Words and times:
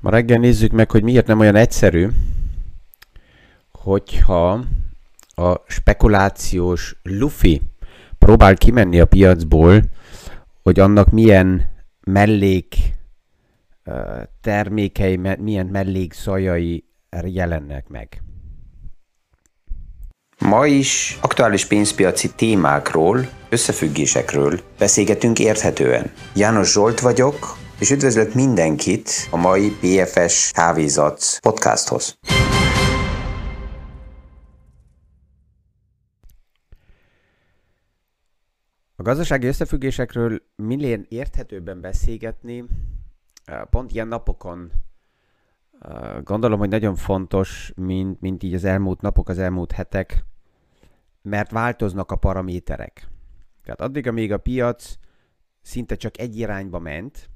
Ma 0.00 0.10
reggel 0.10 0.38
nézzük 0.38 0.72
meg, 0.72 0.90
hogy 0.90 1.02
miért 1.02 1.26
nem 1.26 1.38
olyan 1.38 1.54
egyszerű, 1.54 2.08
hogyha 3.72 4.64
a 5.34 5.60
spekulációs 5.66 6.96
lufi 7.02 7.62
próbál 8.18 8.56
kimenni 8.56 9.00
a 9.00 9.06
piacból, 9.06 9.82
hogy 10.62 10.80
annak 10.80 11.10
milyen 11.10 11.70
mellék 12.00 12.76
termékei, 14.40 15.16
milyen 15.38 15.66
mellékszajai 15.66 16.84
jelennek 17.24 17.88
meg. 17.88 18.22
Ma 20.38 20.66
is 20.66 21.18
aktuális 21.20 21.64
pénzpiaci 21.64 22.30
témákról, 22.34 23.28
összefüggésekről 23.48 24.60
beszélgetünk 24.78 25.38
érthetően. 25.38 26.10
János 26.34 26.72
Zsolt 26.72 27.00
vagyok, 27.00 27.56
és 27.78 27.90
üdvözlök 27.90 28.34
mindenkit 28.34 29.10
a 29.30 29.36
mai 29.36 29.70
PFS 29.70 30.50
Kávézat 30.52 31.38
podcasthoz. 31.40 32.18
A 38.96 39.02
gazdasági 39.02 39.46
összefüggésekről 39.46 40.42
minél 40.56 41.04
érthetőbben 41.08 41.80
beszélgetni, 41.80 42.64
pont 43.70 43.92
ilyen 43.92 44.08
napokon 44.08 44.72
gondolom, 46.22 46.58
hogy 46.58 46.68
nagyon 46.68 46.94
fontos, 46.94 47.72
mint, 47.76 48.20
mint 48.20 48.42
így 48.42 48.54
az 48.54 48.64
elmúlt 48.64 49.00
napok, 49.00 49.28
az 49.28 49.38
elmúlt 49.38 49.72
hetek, 49.72 50.24
mert 51.22 51.50
változnak 51.50 52.10
a 52.10 52.16
paraméterek. 52.16 53.08
Tehát 53.64 53.80
addig, 53.80 54.06
amíg 54.06 54.32
a 54.32 54.38
piac 54.38 54.94
szinte 55.62 55.94
csak 55.94 56.18
egy 56.18 56.38
irányba 56.38 56.78
ment, 56.78 57.30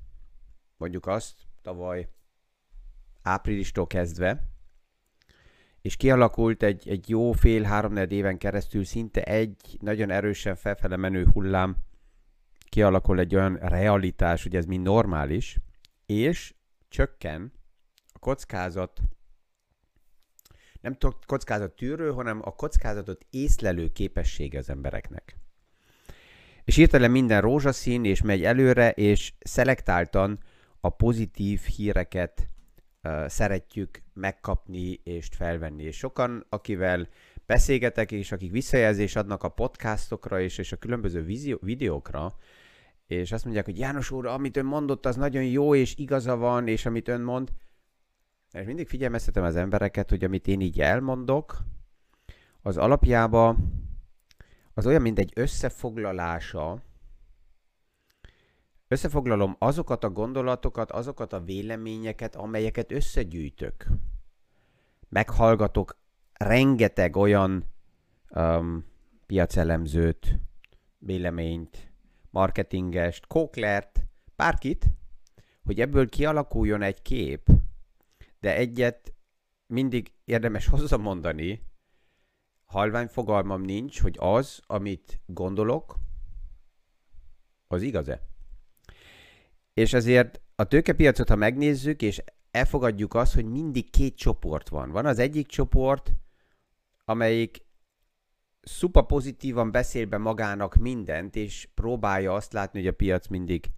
mondjuk 0.82 1.06
azt 1.06 1.34
tavaly 1.60 2.08
áprilistól 3.22 3.86
kezdve, 3.86 4.44
és 5.80 5.96
kialakult 5.96 6.62
egy, 6.62 6.88
egy 6.88 7.08
jó 7.08 7.32
fél 7.32 7.62
három 7.62 7.96
éven 7.96 8.38
keresztül 8.38 8.84
szinte 8.84 9.22
egy 9.22 9.76
nagyon 9.80 10.10
erősen 10.10 10.54
felfele 10.54 10.96
menő 10.96 11.26
hullám, 11.32 11.76
kialakul 12.68 13.18
egy 13.18 13.34
olyan 13.34 13.56
realitás, 13.56 14.42
hogy 14.42 14.56
ez 14.56 14.64
mind 14.64 14.82
normális, 14.82 15.58
és 16.06 16.54
csökken 16.88 17.52
a 18.12 18.18
kockázat, 18.18 19.00
nem 20.80 20.96
kockázat 21.26 21.76
tűrő, 21.76 22.10
hanem 22.10 22.40
a 22.44 22.54
kockázatot 22.54 23.26
észlelő 23.30 23.88
képessége 23.88 24.58
az 24.58 24.70
embereknek. 24.70 25.36
És 26.64 26.74
hirtelen 26.74 27.10
minden 27.10 27.40
rózsaszín, 27.40 28.04
és 28.04 28.22
megy 28.22 28.44
előre, 28.44 28.90
és 28.90 29.32
szelektáltan 29.40 30.38
a 30.84 30.88
pozitív 30.88 31.60
híreket 31.60 32.48
uh, 33.02 33.26
szeretjük 33.26 34.02
megkapni 34.12 35.00
és 35.04 35.28
felvenni. 35.32 35.82
És 35.82 35.96
sokan, 35.96 36.46
akivel 36.48 37.08
beszélgetek, 37.46 38.12
és 38.12 38.32
akik 38.32 38.50
visszajelzést 38.50 39.16
adnak 39.16 39.42
a 39.42 39.48
podcastokra 39.48 40.40
és, 40.40 40.58
és 40.58 40.72
a 40.72 40.76
különböző 40.76 41.22
vízió, 41.22 41.58
videókra, 41.60 42.34
és 43.06 43.32
azt 43.32 43.44
mondják, 43.44 43.64
hogy 43.64 43.78
János 43.78 44.10
úr, 44.10 44.26
amit 44.26 44.56
ön 44.56 44.64
mondott, 44.64 45.06
az 45.06 45.16
nagyon 45.16 45.44
jó, 45.44 45.74
és 45.74 45.96
igaza 45.96 46.36
van, 46.36 46.68
és 46.68 46.86
amit 46.86 47.08
ön 47.08 47.20
mond, 47.20 47.52
és 48.52 48.66
mindig 48.66 48.88
figyelmeztetem 48.88 49.44
az 49.44 49.56
embereket, 49.56 50.10
hogy 50.10 50.24
amit 50.24 50.46
én 50.46 50.60
így 50.60 50.80
elmondok, 50.80 51.56
az 52.62 52.76
alapjában 52.76 53.80
az 54.74 54.86
olyan, 54.86 55.02
mint 55.02 55.18
egy 55.18 55.32
összefoglalása 55.34 56.82
Összefoglalom 58.92 59.56
azokat 59.58 60.04
a 60.04 60.10
gondolatokat, 60.10 60.90
azokat 60.90 61.32
a 61.32 61.40
véleményeket, 61.40 62.36
amelyeket 62.36 62.92
összegyűjtök. 62.92 63.86
Meghallgatok 65.08 65.96
rengeteg 66.32 67.16
olyan 67.16 67.64
um, 68.30 68.84
piacelemzőt, 69.26 70.38
véleményt, 70.98 71.92
marketingest, 72.30 73.26
kóklert, 73.26 74.06
bárkit, 74.36 74.86
hogy 75.64 75.80
ebből 75.80 76.08
kialakuljon 76.08 76.82
egy 76.82 77.02
kép, 77.02 77.48
de 78.40 78.56
egyet 78.56 79.14
mindig 79.66 80.12
érdemes 80.24 80.66
hozzamondani, 80.72 81.66
halvány 82.64 83.08
fogalmam 83.08 83.62
nincs, 83.62 84.00
hogy 84.00 84.16
az, 84.18 84.60
amit 84.66 85.20
gondolok, 85.26 85.96
az 87.68 87.82
igaz-e. 87.82 88.30
És 89.74 89.92
ezért 89.92 90.40
a 90.54 90.64
tőkepiacot, 90.64 91.28
ha 91.28 91.36
megnézzük, 91.36 92.02
és 92.02 92.22
elfogadjuk 92.50 93.14
azt, 93.14 93.34
hogy 93.34 93.44
mindig 93.44 93.90
két 93.90 94.16
csoport 94.16 94.68
van. 94.68 94.90
Van 94.90 95.06
az 95.06 95.18
egyik 95.18 95.46
csoport, 95.46 96.12
amelyik 97.04 97.64
szupa 98.60 99.02
pozitívan 99.02 99.70
beszél 99.70 100.06
be 100.06 100.18
magának 100.18 100.74
mindent, 100.74 101.36
és 101.36 101.68
próbálja 101.74 102.34
azt 102.34 102.52
látni, 102.52 102.78
hogy 102.78 102.88
a 102.88 102.92
piac 102.92 103.26
mindig 103.26 103.70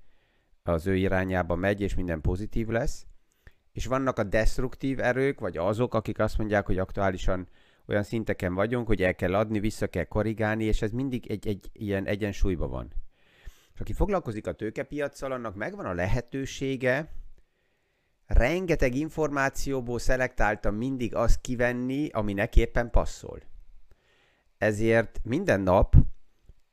az 0.63 0.87
ő 0.87 0.97
irányába 0.97 1.55
megy, 1.55 1.81
és 1.81 1.95
minden 1.95 2.21
pozitív 2.21 2.69
lesz. 2.69 3.07
És 3.73 3.87
vannak 3.87 4.19
a 4.19 4.25
destruktív 4.25 5.01
erők, 5.01 5.41
vagy 5.41 5.57
azok, 5.57 5.95
akik 5.95 6.19
azt 6.19 6.39
mondják, 6.39 6.67
hogy 6.67 6.79
aktuálisan 6.79 7.49
olyan 7.87 8.03
szinteken 8.03 8.55
vagyunk, 8.55 8.87
hogy 8.87 9.03
el 9.03 9.15
kell 9.15 9.35
adni, 9.35 9.61
vissza 9.61 9.87
kell 9.87 10.05
korrigálni, 10.05 10.65
és 10.65 10.83
ez 10.83 10.91
mindig 10.91 11.31
egy, 11.31 11.49
egy 11.49 11.71
ilyen 11.73 12.07
egyensúlyban 12.07 12.71
van. 12.71 12.93
És 13.75 13.81
aki 13.81 13.93
foglalkozik 13.93 14.47
a 14.47 14.53
tőkepiacsal, 14.53 15.33
annak 15.33 15.55
megvan 15.55 15.87
a 15.87 15.93
lehetősége 15.93 17.13
rengeteg 18.27 18.95
információból 18.95 19.99
szelektáltan 19.99 20.75
mindig 20.75 21.15
azt 21.15 21.41
kivenni, 21.41 22.09
ami 22.09 22.33
neki 22.33 22.61
éppen 22.61 22.91
passzol. 22.91 23.43
Ezért 24.59 25.21
minden 25.23 25.61
nap 25.61 25.95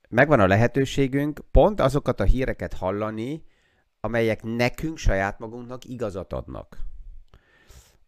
megvan 0.09 0.39
a 0.39 0.47
lehetőségünk 0.47 1.39
pont 1.51 1.79
azokat 1.79 2.19
a 2.19 2.23
híreket 2.23 2.73
hallani, 2.73 3.43
amelyek 3.99 4.43
nekünk 4.43 4.97
saját 4.97 5.39
magunknak 5.39 5.85
igazat 5.85 6.33
adnak. 6.33 6.77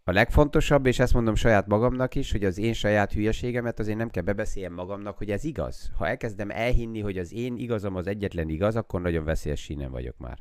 A 0.06 0.12
legfontosabb, 0.12 0.86
és 0.86 1.00
ezt 1.00 1.14
mondom 1.14 1.36
saját 1.36 1.68
magamnak 1.68 2.16
is, 2.16 2.31
hogy 2.31 2.44
az 2.44 2.58
én 2.58 2.74
saját 2.74 3.14
hülyeségemet 3.14 3.80
azért 3.80 3.97
nem 3.97 4.09
kell 4.09 4.24
bebeszéljem 4.24 4.74
magamnak, 4.74 5.18
hogy 5.18 5.31
ez 5.31 5.44
igaz. 5.44 5.91
Ha 5.97 6.08
elkezdem 6.08 6.50
elhinni, 6.50 7.00
hogy 7.00 7.18
az 7.18 7.34
én 7.34 7.58
igazam 7.58 7.96
az 7.96 8.08
egyetlen 8.08 8.50
igaz, 8.50 8.75
akkor 8.75 9.02
nagyon 9.02 9.24
veszélyes 9.24 9.62
sínen 9.62 9.91
vagyok 9.91 10.18
már. 10.18 10.40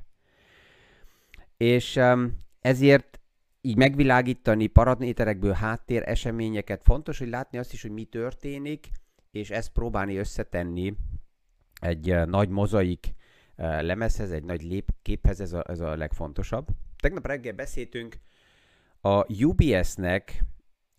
És 1.57 1.97
um, 1.97 2.37
ezért 2.61 3.21
így 3.61 3.77
megvilágítani 3.77 4.67
paraméterekből 4.67 5.53
háttér 5.53 6.03
eseményeket, 6.07 6.83
fontos, 6.83 7.19
hogy 7.19 7.29
látni 7.29 7.59
azt 7.59 7.73
is, 7.73 7.83
hogy 7.83 7.91
mi 7.91 8.05
történik, 8.05 8.89
és 9.31 9.51
ezt 9.51 9.73
próbálni 9.73 10.17
összetenni 10.17 10.97
egy 11.81 12.11
uh, 12.11 12.27
nagy 12.27 12.49
mozaik 12.49 13.07
uh, 13.57 13.83
lemezhez, 13.83 14.31
egy 14.31 14.45
nagy 14.45 14.63
lépképhez, 14.63 15.41
ez 15.41 15.53
a, 15.53 15.65
ez 15.69 15.81
a 15.81 15.97
legfontosabb. 15.97 16.67
Tegnap 17.01 17.27
reggel 17.27 17.53
beszéltünk 17.53 18.17
a 19.05 19.43
UBS-nek 19.45 20.45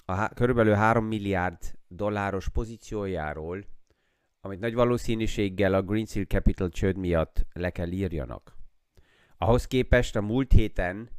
a 0.05 0.27
körülbelül 0.27 0.73
3 0.73 1.05
milliárd 1.05 1.57
dolláros 1.87 2.49
pozíciójáról, 2.49 3.65
amit 4.41 4.59
nagy 4.59 4.73
valószínűséggel 4.73 5.73
a 5.73 5.81
Green 5.81 6.05
Capital 6.05 6.69
csőd 6.69 6.97
miatt 6.97 7.45
le 7.53 7.69
kell 7.69 7.91
írjanak. 7.91 8.55
Ahhoz 9.37 9.67
képest 9.67 10.15
a 10.15 10.21
múlt 10.21 10.51
héten, 10.51 11.09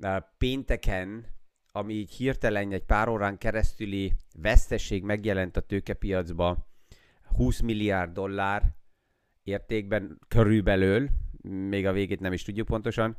a 0.00 0.18
pénteken, 0.38 1.26
ami 1.72 1.94
így 1.94 2.12
hirtelen 2.12 2.72
egy 2.72 2.84
pár 2.84 3.08
órán 3.08 3.38
keresztüli 3.38 4.12
vesztesség 4.38 5.02
megjelent 5.02 5.56
a 5.56 5.60
tőkepiacba, 5.60 6.66
20 7.36 7.60
milliárd 7.60 8.12
dollár 8.12 8.74
értékben 9.42 10.18
körülbelül, 10.28 11.08
még 11.42 11.86
a 11.86 11.92
végét 11.92 12.20
nem 12.20 12.32
is 12.32 12.42
tudjuk 12.42 12.66
pontosan, 12.66 13.16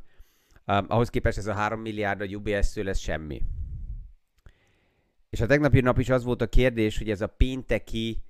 Um, 0.66 0.84
ahhoz 0.88 1.10
képest 1.10 1.38
ez 1.38 1.46
a 1.46 1.52
3 1.52 1.80
milliárd 1.80 2.20
a 2.20 2.24
UBS-től 2.24 2.88
ez 2.88 2.98
semmi. 2.98 3.42
És 5.30 5.40
a 5.40 5.46
tegnapi 5.46 5.80
nap 5.80 5.98
is 5.98 6.08
az 6.08 6.24
volt 6.24 6.42
a 6.42 6.48
kérdés, 6.48 6.98
hogy 6.98 7.10
ez 7.10 7.20
a 7.20 7.26
pénteki 7.26 8.22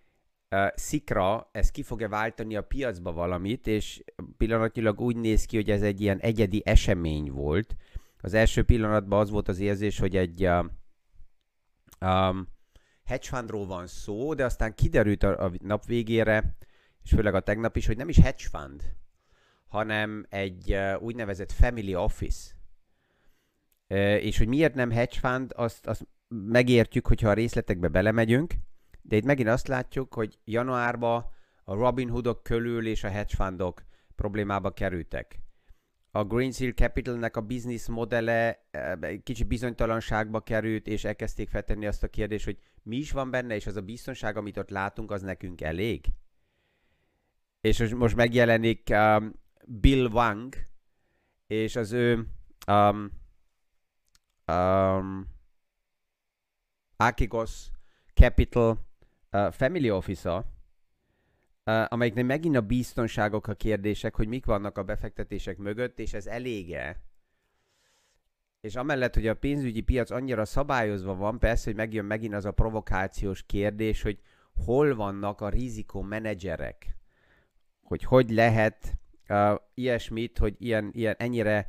uh, 0.50 0.66
szikra, 0.74 1.48
ez 1.52 1.70
ki 1.70 1.82
fog-e 1.82 2.08
váltani 2.08 2.56
a 2.56 2.62
piacba 2.62 3.12
valamit, 3.12 3.66
és 3.66 4.04
pillanatnyilag 4.36 5.00
úgy 5.00 5.16
néz 5.16 5.44
ki, 5.44 5.56
hogy 5.56 5.70
ez 5.70 5.82
egy 5.82 6.00
ilyen 6.00 6.18
egyedi 6.18 6.62
esemény 6.64 7.30
volt. 7.30 7.76
Az 8.20 8.34
első 8.34 8.64
pillanatban 8.64 9.20
az 9.20 9.30
volt 9.30 9.48
az 9.48 9.58
érzés, 9.58 9.98
hogy 9.98 10.16
egy 10.16 10.46
uh, 10.46 10.64
um, 12.00 12.48
hedge 13.04 13.26
fundról 13.26 13.66
van 13.66 13.86
szó, 13.86 14.34
de 14.34 14.44
aztán 14.44 14.74
kiderült 14.74 15.22
a, 15.22 15.44
a 15.44 15.52
nap 15.58 15.84
végére, 15.84 16.56
és 17.02 17.10
főleg 17.10 17.34
a 17.34 17.40
tegnap 17.40 17.76
is, 17.76 17.86
hogy 17.86 17.96
nem 17.96 18.08
is 18.08 18.18
hedge 18.18 18.44
fund, 18.50 18.82
hanem 19.68 20.26
egy 20.28 20.76
úgynevezett 20.98 21.52
family 21.52 21.94
office. 21.94 22.54
És 24.20 24.38
hogy 24.38 24.48
miért 24.48 24.74
nem 24.74 24.90
hedge 24.90 25.18
fund, 25.18 25.52
azt, 25.56 25.86
azt 25.86 26.06
megértjük, 26.28 27.06
hogyha 27.06 27.28
a 27.28 27.32
részletekbe 27.32 27.88
belemegyünk, 27.88 28.54
de 29.02 29.16
itt 29.16 29.24
megint 29.24 29.48
azt 29.48 29.68
látjuk, 29.68 30.14
hogy 30.14 30.38
januárban 30.44 31.26
a 31.64 31.74
Robin 31.74 32.08
Hoodok 32.08 32.42
körül 32.42 32.86
és 32.86 33.04
a 33.04 33.08
hedge 33.08 33.34
fundok 33.34 33.84
problémába 34.14 34.70
kerültek. 34.72 35.40
a 36.10 36.24
Green 36.24 36.52
Seal 36.52 36.72
Capitalnek 36.72 37.36
a 37.36 37.40
business 37.40 37.86
modele 37.88 38.66
kicsi 39.22 39.44
bizonytalanságba 39.44 40.40
került, 40.40 40.86
és 40.86 41.04
elkezdték 41.04 41.48
feltenni 41.48 41.86
azt 41.86 42.02
a 42.02 42.08
kérdést, 42.08 42.44
hogy 42.44 42.58
mi 42.82 42.96
is 42.96 43.12
van 43.12 43.30
benne, 43.30 43.54
és 43.54 43.66
az 43.66 43.76
a 43.76 43.80
biztonság, 43.80 44.36
amit 44.36 44.56
ott 44.56 44.70
látunk, 44.70 45.10
az 45.10 45.22
nekünk 45.22 45.60
elég? 45.60 46.06
És 47.60 47.94
most 47.94 48.16
megjelenik 48.16 48.88
um, 48.90 49.32
Bill 49.68 50.06
Wang, 50.06 50.54
és 51.46 51.76
az 51.76 51.92
ő 51.92 52.26
um, 52.66 53.10
um, 54.46 55.26
Akigos 56.96 57.70
Capital 58.14 58.86
uh, 59.32 59.52
Family 59.52 59.90
Officer, 59.90 60.44
uh, 61.64 61.84
amelyiknek 61.88 62.24
megint 62.24 62.56
a 62.56 62.60
biztonságok 62.60 63.46
a 63.46 63.54
kérdések, 63.54 64.14
hogy 64.14 64.28
mik 64.28 64.46
vannak 64.46 64.78
a 64.78 64.82
befektetések 64.82 65.56
mögött, 65.56 65.98
és 65.98 66.12
ez 66.12 66.26
elége. 66.26 67.02
És 68.60 68.76
amellett, 68.76 69.14
hogy 69.14 69.26
a 69.26 69.34
pénzügyi 69.34 69.80
piac 69.80 70.10
annyira 70.10 70.44
szabályozva 70.44 71.14
van, 71.14 71.38
persze, 71.38 71.64
hogy 71.64 71.74
megjön 71.74 72.04
megint 72.04 72.34
az 72.34 72.44
a 72.44 72.52
provokációs 72.52 73.42
kérdés, 73.42 74.02
hogy 74.02 74.20
hol 74.64 74.94
vannak 74.94 75.40
a 75.40 75.48
rizikó 75.48 76.00
menedzserek. 76.00 76.96
Hogy 77.82 78.02
hogy 78.02 78.30
lehet 78.30 78.98
uh, 79.28 79.55
ilyesmit, 79.75 80.38
hogy 80.38 80.55
ilyen, 80.58 80.90
ilyen 80.93 81.14
ennyire 81.19 81.67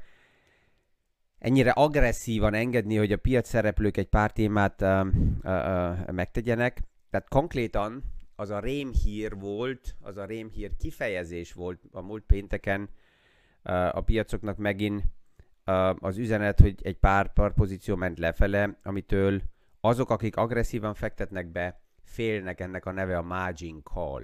ennyire 1.39 1.71
agresszívan 1.71 2.53
engedni, 2.53 2.95
hogy 2.95 3.11
a 3.11 3.17
piac 3.17 3.47
szereplők 3.47 3.97
egy 3.97 4.07
pár 4.07 4.31
témát 4.31 4.81
uh, 4.81 4.89
uh, 4.89 5.07
uh, 5.43 6.11
megtegyenek. 6.11 6.81
Tehát 7.09 7.29
konkrétan 7.29 8.03
az 8.35 8.49
a 8.49 8.59
rémhír 8.59 9.35
volt, 9.35 9.95
az 10.01 10.17
a 10.17 10.25
rémhír 10.25 10.71
kifejezés 10.77 11.53
volt 11.53 11.81
a 11.91 12.01
múlt 12.01 12.23
pénteken 12.23 12.81
uh, 13.63 13.95
a 13.95 14.01
piacoknak 14.01 14.57
megint 14.57 15.03
uh, 15.65 15.95
az 15.99 16.17
üzenet, 16.17 16.59
hogy 16.59 16.75
egy 16.83 16.97
pár, 16.97 17.33
pár 17.33 17.53
pozíció 17.53 17.95
ment 17.95 18.19
lefele, 18.19 18.79
amitől 18.83 19.41
azok, 19.81 20.09
akik 20.09 20.35
agresszívan 20.35 20.93
fektetnek 20.93 21.47
be, 21.47 21.81
félnek 22.03 22.59
ennek 22.59 22.85
a 22.85 22.91
neve 22.91 23.17
a 23.17 23.21
margin 23.21 23.81
call. 23.83 24.23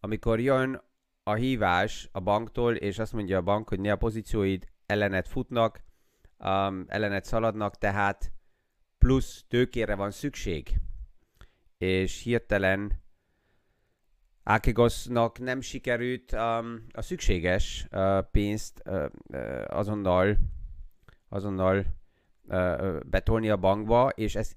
Amikor 0.00 0.40
jön 0.40 0.82
a 1.28 1.34
hívás 1.34 2.08
a 2.12 2.20
banktól, 2.20 2.74
és 2.74 2.98
azt 2.98 3.12
mondja 3.12 3.38
a 3.38 3.42
bank, 3.42 3.68
hogy 3.68 3.80
ne 3.80 3.92
a 3.92 3.96
pozícióid 3.96 4.68
ellenet 4.86 5.28
futnak, 5.28 5.82
um, 6.38 6.84
ellenet 6.86 7.24
szaladnak, 7.24 7.78
tehát 7.78 8.32
plusz 8.98 9.44
tőkére 9.48 9.94
van 9.94 10.10
szükség. 10.10 10.80
És 11.78 12.22
hirtelen 12.22 13.04
Ákigosnak 14.42 15.38
nem 15.38 15.60
sikerült 15.60 16.32
um, 16.32 16.86
a 16.92 17.02
szükséges 17.02 17.86
uh, 17.90 18.18
pénzt 18.30 18.82
uh, 18.84 19.04
uh, 19.28 19.64
azonnal, 19.66 20.36
azonnal 21.28 21.86
uh, 22.44 23.00
betolni 23.06 23.50
a 23.50 23.56
bankba, 23.56 24.08
és 24.08 24.34
ez 24.34 24.52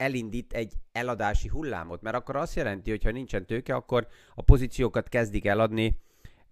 elindít 0.00 0.52
egy 0.52 0.72
eladási 0.92 1.48
hullámot, 1.48 2.02
mert 2.02 2.16
akkor 2.16 2.36
azt 2.36 2.54
jelenti, 2.54 2.90
hogy 2.90 3.02
ha 3.02 3.10
nincsen 3.10 3.46
tőke, 3.46 3.74
akkor 3.74 4.06
a 4.34 4.42
pozíciókat 4.42 5.08
kezdik 5.08 5.46
eladni, 5.46 6.00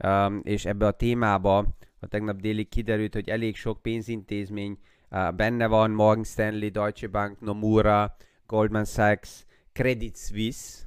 um, 0.05 0.41
és 0.45 0.65
ebbe 0.65 0.87
a 0.87 0.91
témába 0.91 1.67
a 2.00 2.06
tegnap 2.06 2.41
déli 2.41 2.65
kiderült, 2.65 3.15
hogy 3.15 3.29
elég 3.29 3.56
sok 3.56 3.83
pénzintézmény 3.83 4.79
uh, 5.11 5.35
benne 5.35 5.67
van, 5.67 5.91
Morgan 5.91 6.25
Stanley, 6.25 6.71
Deutsche 6.71 7.09
Bank, 7.09 7.41
Nomura, 7.41 8.17
Goldman 8.47 8.85
Sachs, 8.85 9.45
Credit 9.73 10.17
Suisse, 10.17 10.87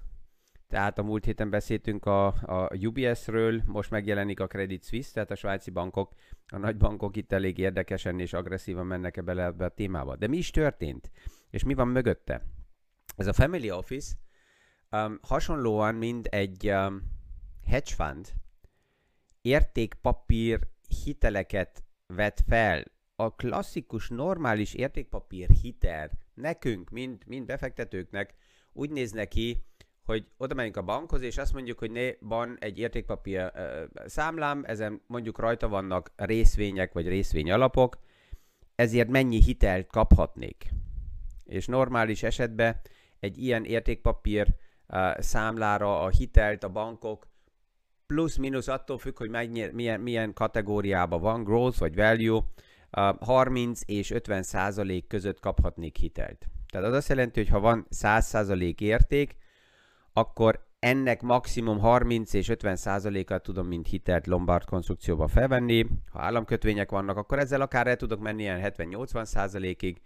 tehát 0.70 0.98
a 0.98 1.04
múlt 1.04 1.26
héten 1.26 1.50
beszéltünk 1.50 2.06
a, 2.06 2.26
a 2.28 2.70
UBS-ről, 2.86 3.62
most 3.66 3.90
megjelenik 3.90 4.40
a 4.40 4.48
Credit 4.48 4.84
Suisse, 4.84 5.14
tehát 5.14 5.32
a 5.32 5.36
svájci 5.36 5.72
bankok, 5.72 6.12
a 6.48 6.58
nagy 6.58 6.78
bankok 6.78 7.16
itt 7.16 7.32
elég 7.32 7.58
érdekesen 7.58 8.20
és 8.20 8.34
agresszívan 8.34 8.86
mennek 8.86 9.18
ebbe 9.18 9.34
bele 9.34 9.48
ebbe 9.48 9.66
a 9.66 9.70
témába. 9.70 10.16
De 10.16 10.28
mi 10.28 10.38
is 10.38 10.50
történt? 10.50 11.12
És 11.52 11.64
mi 11.64 11.74
van 11.74 11.88
mögötte? 11.88 12.46
Ez 13.16 13.28
a 13.28 13.34
Family 13.34 13.72
Office 13.72 14.16
um, 14.92 15.20
hasonlóan, 15.22 15.96
mint 15.96 16.28
egy 16.28 16.70
um, 16.70 17.02
hedge 17.66 17.94
fund, 17.96 18.34
értékpapír 19.42 20.60
hiteleket 21.04 21.84
vet 22.08 22.44
fel. 22.48 22.84
A 23.16 23.36
klasszikus, 23.36 24.10
normális 24.10 24.74
értékpapír 24.74 25.50
hitel 25.62 26.12
nekünk, 26.34 26.90
mint, 26.90 27.26
mint 27.26 27.46
befektetőknek 27.46 28.34
úgy 28.74 28.90
néz 28.90 29.12
neki, 29.12 29.64
hogy 30.04 30.28
oda 30.38 30.54
megyünk 30.54 30.78
a 30.78 30.82
bankhoz, 30.82 31.22
és 31.22 31.38
azt 31.38 31.54
mondjuk, 31.54 31.80
hogy 31.80 31.92
né, 31.92 32.18
van 32.20 32.58
egy 32.60 32.80
értékpapír 32.80 33.52
uh, 33.56 34.06
számlám, 34.06 34.64
ezen 34.66 35.02
mondjuk 35.08 35.40
rajta 35.40 35.68
vannak 35.68 36.12
részvények 36.16 36.94
vagy 36.94 37.08
részvény 37.08 37.52
alapok, 37.52 37.98
ezért 38.76 39.10
mennyi 39.10 39.42
hitelt 39.42 39.88
kaphatnék. 39.88 40.74
És 41.52 41.66
normális 41.66 42.24
esetben 42.24 42.82
egy 43.20 43.38
ilyen 43.38 43.66
értékpapír 43.66 44.48
számlára 45.18 46.02
a 46.02 46.10
hitelt 46.10 46.64
a 46.64 46.70
bankok 46.70 47.28
plusz-minusz 48.08 48.68
attól 48.68 48.98
függ, 48.98 49.18
hogy 49.18 49.30
milyen, 49.74 50.00
milyen 50.00 50.34
kategóriában 50.34 51.22
van, 51.22 51.44
growth 51.44 51.80
vagy 51.80 51.96
value, 51.96 52.42
uh, 52.98 53.18
30 53.20 53.82
és 53.86 54.12
50 54.12 54.44
százalék 54.44 55.08
között 55.08 55.40
kaphatnék 55.40 55.98
hitelt. 55.98 56.48
Tehát 56.72 56.88
az 56.88 56.94
azt 56.94 57.10
jelenti, 57.10 57.40
hogy 57.40 57.50
ha 57.50 57.60
van 57.60 57.86
100 57.90 58.26
százalék 58.26 58.82
érték, 58.82 59.36
akkor 60.14 60.66
ennek 60.80 61.22
maximum 61.22 61.80
30 61.80 62.34
és 62.34 62.50
50 62.50 62.76
százalékát 62.76 63.44
tudom, 63.44 63.68
mint 63.68 63.88
hitelt 63.88 64.28
Lombard 64.28 64.66
konstrukcióba 64.66 65.28
felvenni. 65.28 65.88
Ha 66.12 66.22
államkötvények 66.22 66.92
vannak, 66.92 67.18
akkor 67.18 67.40
ezzel 67.40 67.62
akár 67.62 67.88
el 67.88 67.96
tudok 67.96 68.20
menni 68.20 68.42
ilyen 68.42 68.74
70-80 68.78 69.26
százalékig. 69.26 70.02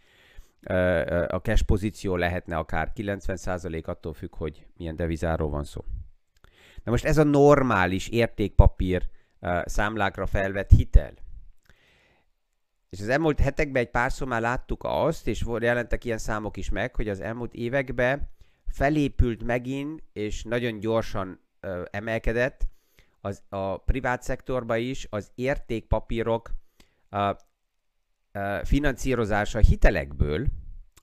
A 1.27 1.37
cash 1.41 1.63
pozíció 1.63 2.15
lehetne 2.15 2.57
akár 2.57 2.93
90 2.93 3.35
százalék, 3.35 3.87
attól 3.87 4.13
függ, 4.13 4.35
hogy 4.35 4.65
milyen 4.77 4.95
devizáról 4.95 5.49
van 5.49 5.63
szó. 5.63 5.83
Na 6.83 6.91
most 6.91 7.05
ez 7.05 7.17
a 7.17 7.23
normális 7.23 8.07
értékpapír 8.07 9.07
számlákra 9.65 10.25
felvett 10.25 10.69
hitel. 10.69 11.13
És 12.89 13.01
az 13.01 13.09
elmúlt 13.09 13.39
hetekben 13.39 13.81
egy 13.81 13.89
párszor 13.89 14.27
már 14.27 14.41
láttuk 14.41 14.81
azt, 14.83 15.27
és 15.27 15.45
jelentek 15.59 16.05
ilyen 16.05 16.17
számok 16.17 16.57
is 16.57 16.69
meg, 16.69 16.95
hogy 16.95 17.09
az 17.09 17.19
elmúlt 17.19 17.53
években 17.53 18.29
felépült 18.67 19.43
megint, 19.43 20.03
és 20.13 20.43
nagyon 20.43 20.79
gyorsan 20.79 21.39
emelkedett 21.91 22.67
az, 23.21 23.43
a 23.49 23.77
privát 23.77 24.21
szektorban 24.23 24.77
is 24.77 25.07
az 25.09 25.31
értékpapírok 25.35 26.51
finanszírozása 28.63 29.59
hitelekből. 29.59 30.45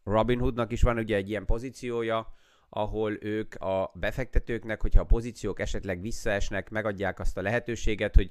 Robinhoodnak 0.04 0.72
is 0.72 0.82
van 0.82 0.98
ugye 0.98 1.16
egy 1.16 1.28
ilyen 1.28 1.44
pozíciója, 1.44 2.34
ahol 2.68 3.16
ők 3.20 3.54
a 3.54 3.92
befektetőknek, 3.94 4.80
hogyha 4.80 5.00
a 5.00 5.06
pozíciók 5.06 5.60
esetleg 5.60 6.00
visszaesnek, 6.00 6.70
megadják 6.70 7.18
azt 7.18 7.38
a 7.38 7.42
lehetőséget, 7.42 8.14
hogy 8.14 8.30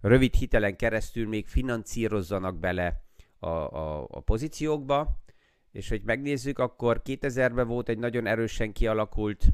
rövid 0.00 0.34
hitelen 0.34 0.76
keresztül 0.76 1.28
még 1.28 1.46
finanszírozzanak 1.46 2.58
bele 2.58 3.02
a, 3.38 3.48
a, 3.48 4.06
a 4.10 4.20
pozíciókba, 4.20 5.22
és 5.72 5.88
hogy 5.88 6.02
megnézzük, 6.04 6.58
akkor 6.58 7.02
2000-ben 7.04 7.66
volt 7.66 7.88
egy 7.88 7.98
nagyon 7.98 8.26
erősen 8.26 8.72
kialakult, 8.72 9.44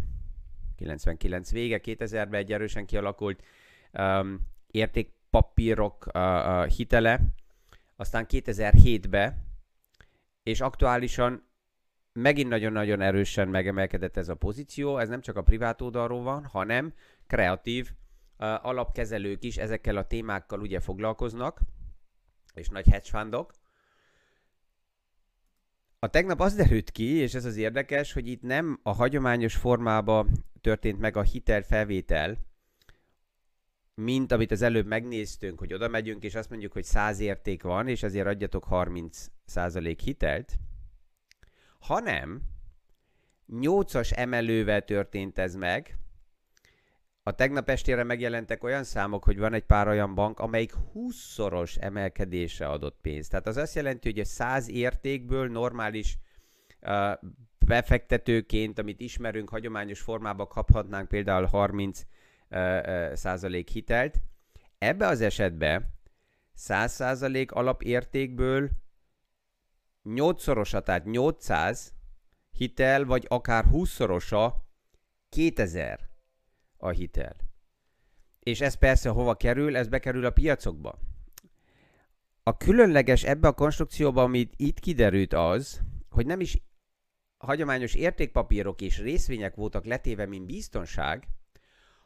99 0.76 1.52
vége, 1.52 1.80
2000-ben 1.84 2.34
egy 2.34 2.52
erősen 2.52 2.86
kialakult 2.86 3.42
um, 3.92 4.40
értékpapírok 4.70 6.06
uh, 6.14 6.22
uh, 6.22 6.66
hitele, 6.66 7.20
aztán 7.96 8.26
2007-ben, 8.28 9.44
és 10.42 10.60
aktuálisan 10.60 11.48
megint 12.12 12.48
nagyon-nagyon 12.48 13.00
erősen 13.00 13.48
megemelkedett 13.48 14.16
ez 14.16 14.28
a 14.28 14.34
pozíció, 14.34 14.98
ez 14.98 15.08
nem 15.08 15.20
csak 15.20 15.36
a 15.36 15.42
privát 15.42 15.80
oldalról 15.80 16.22
van, 16.22 16.44
hanem 16.44 16.94
kreatív 17.26 17.90
uh, 18.38 18.66
alapkezelők 18.66 19.44
is 19.44 19.56
ezekkel 19.56 19.96
a 19.96 20.06
témákkal 20.06 20.60
ugye 20.60 20.80
foglalkoznak, 20.80 21.60
és 22.54 22.68
nagy 22.68 22.86
hedge 22.86 23.18
fundok, 23.18 23.52
a 26.04 26.08
tegnap 26.08 26.40
az 26.40 26.54
derült 26.54 26.90
ki, 26.90 27.04
és 27.04 27.34
ez 27.34 27.44
az 27.44 27.56
érdekes, 27.56 28.12
hogy 28.12 28.28
itt 28.28 28.42
nem 28.42 28.80
a 28.82 28.92
hagyományos 28.92 29.56
formába 29.56 30.26
történt 30.60 30.98
meg 30.98 31.16
a 31.16 31.22
hitelfelvétel, 31.22 32.38
mint 33.94 34.32
amit 34.32 34.50
az 34.50 34.62
előbb 34.62 34.86
megnéztünk, 34.86 35.58
hogy 35.58 35.74
oda 35.74 35.88
megyünk, 35.88 36.22
és 36.22 36.34
azt 36.34 36.50
mondjuk, 36.50 36.72
hogy 36.72 36.84
100 36.84 37.20
érték 37.20 37.62
van, 37.62 37.88
és 37.88 38.02
ezért 38.02 38.26
adjatok 38.26 38.66
30% 38.70 39.98
hitelt, 40.02 40.58
hanem 41.80 42.42
8-as 43.52 44.16
emelővel 44.16 44.84
történt 44.84 45.38
ez 45.38 45.54
meg, 45.54 45.98
a 47.26 47.34
tegnap 47.34 47.68
estére 47.68 48.02
megjelentek 48.02 48.64
olyan 48.64 48.84
számok, 48.84 49.24
hogy 49.24 49.38
van 49.38 49.52
egy 49.52 49.64
pár 49.64 49.88
olyan 49.88 50.14
bank, 50.14 50.38
amelyik 50.38 50.72
20-szoros 50.94 51.76
emelkedésre 51.80 52.66
adott 52.66 52.98
pénzt. 53.02 53.30
Tehát 53.30 53.46
az 53.46 53.56
azt 53.56 53.74
jelenti, 53.74 54.10
hogy 54.10 54.18
a 54.18 54.24
100 54.24 54.68
értékből 54.68 55.48
normális 55.48 56.18
uh, 56.80 57.12
befektetőként, 57.66 58.78
amit 58.78 59.00
ismerünk, 59.00 59.48
hagyományos 59.48 60.00
formában 60.00 60.48
kaphatnánk 60.48 61.08
például 61.08 61.46
30 61.46 62.00
uh, 62.00 62.06
uh, 62.06 62.13
százalék 63.14 63.68
hitelt. 63.68 64.20
Ebbe 64.78 65.06
az 65.06 65.20
esetben 65.20 65.94
100% 66.58 67.48
alapértékből 67.48 68.70
8-szorosa, 70.04 70.82
tehát 70.82 71.04
800 71.04 71.92
hitel, 72.50 73.04
vagy 73.04 73.24
akár 73.28 73.64
20-szorosa 73.72 74.52
2000 75.28 76.08
a 76.76 76.88
hitel. 76.88 77.36
És 78.40 78.60
ez 78.60 78.74
persze 78.74 79.08
hova 79.08 79.34
kerül? 79.34 79.76
Ez 79.76 79.88
bekerül 79.88 80.24
a 80.24 80.30
piacokba. 80.30 80.98
A 82.42 82.56
különleges 82.56 83.24
ebbe 83.24 83.48
a 83.48 83.52
konstrukcióban, 83.52 84.24
amit 84.24 84.54
itt 84.56 84.80
kiderült 84.80 85.32
az, 85.32 85.80
hogy 86.08 86.26
nem 86.26 86.40
is 86.40 86.62
hagyományos 87.36 87.94
értékpapírok 87.94 88.80
és 88.80 88.98
részvények 88.98 89.54
voltak 89.54 89.84
letéve, 89.84 90.26
mint 90.26 90.46
biztonság, 90.46 91.28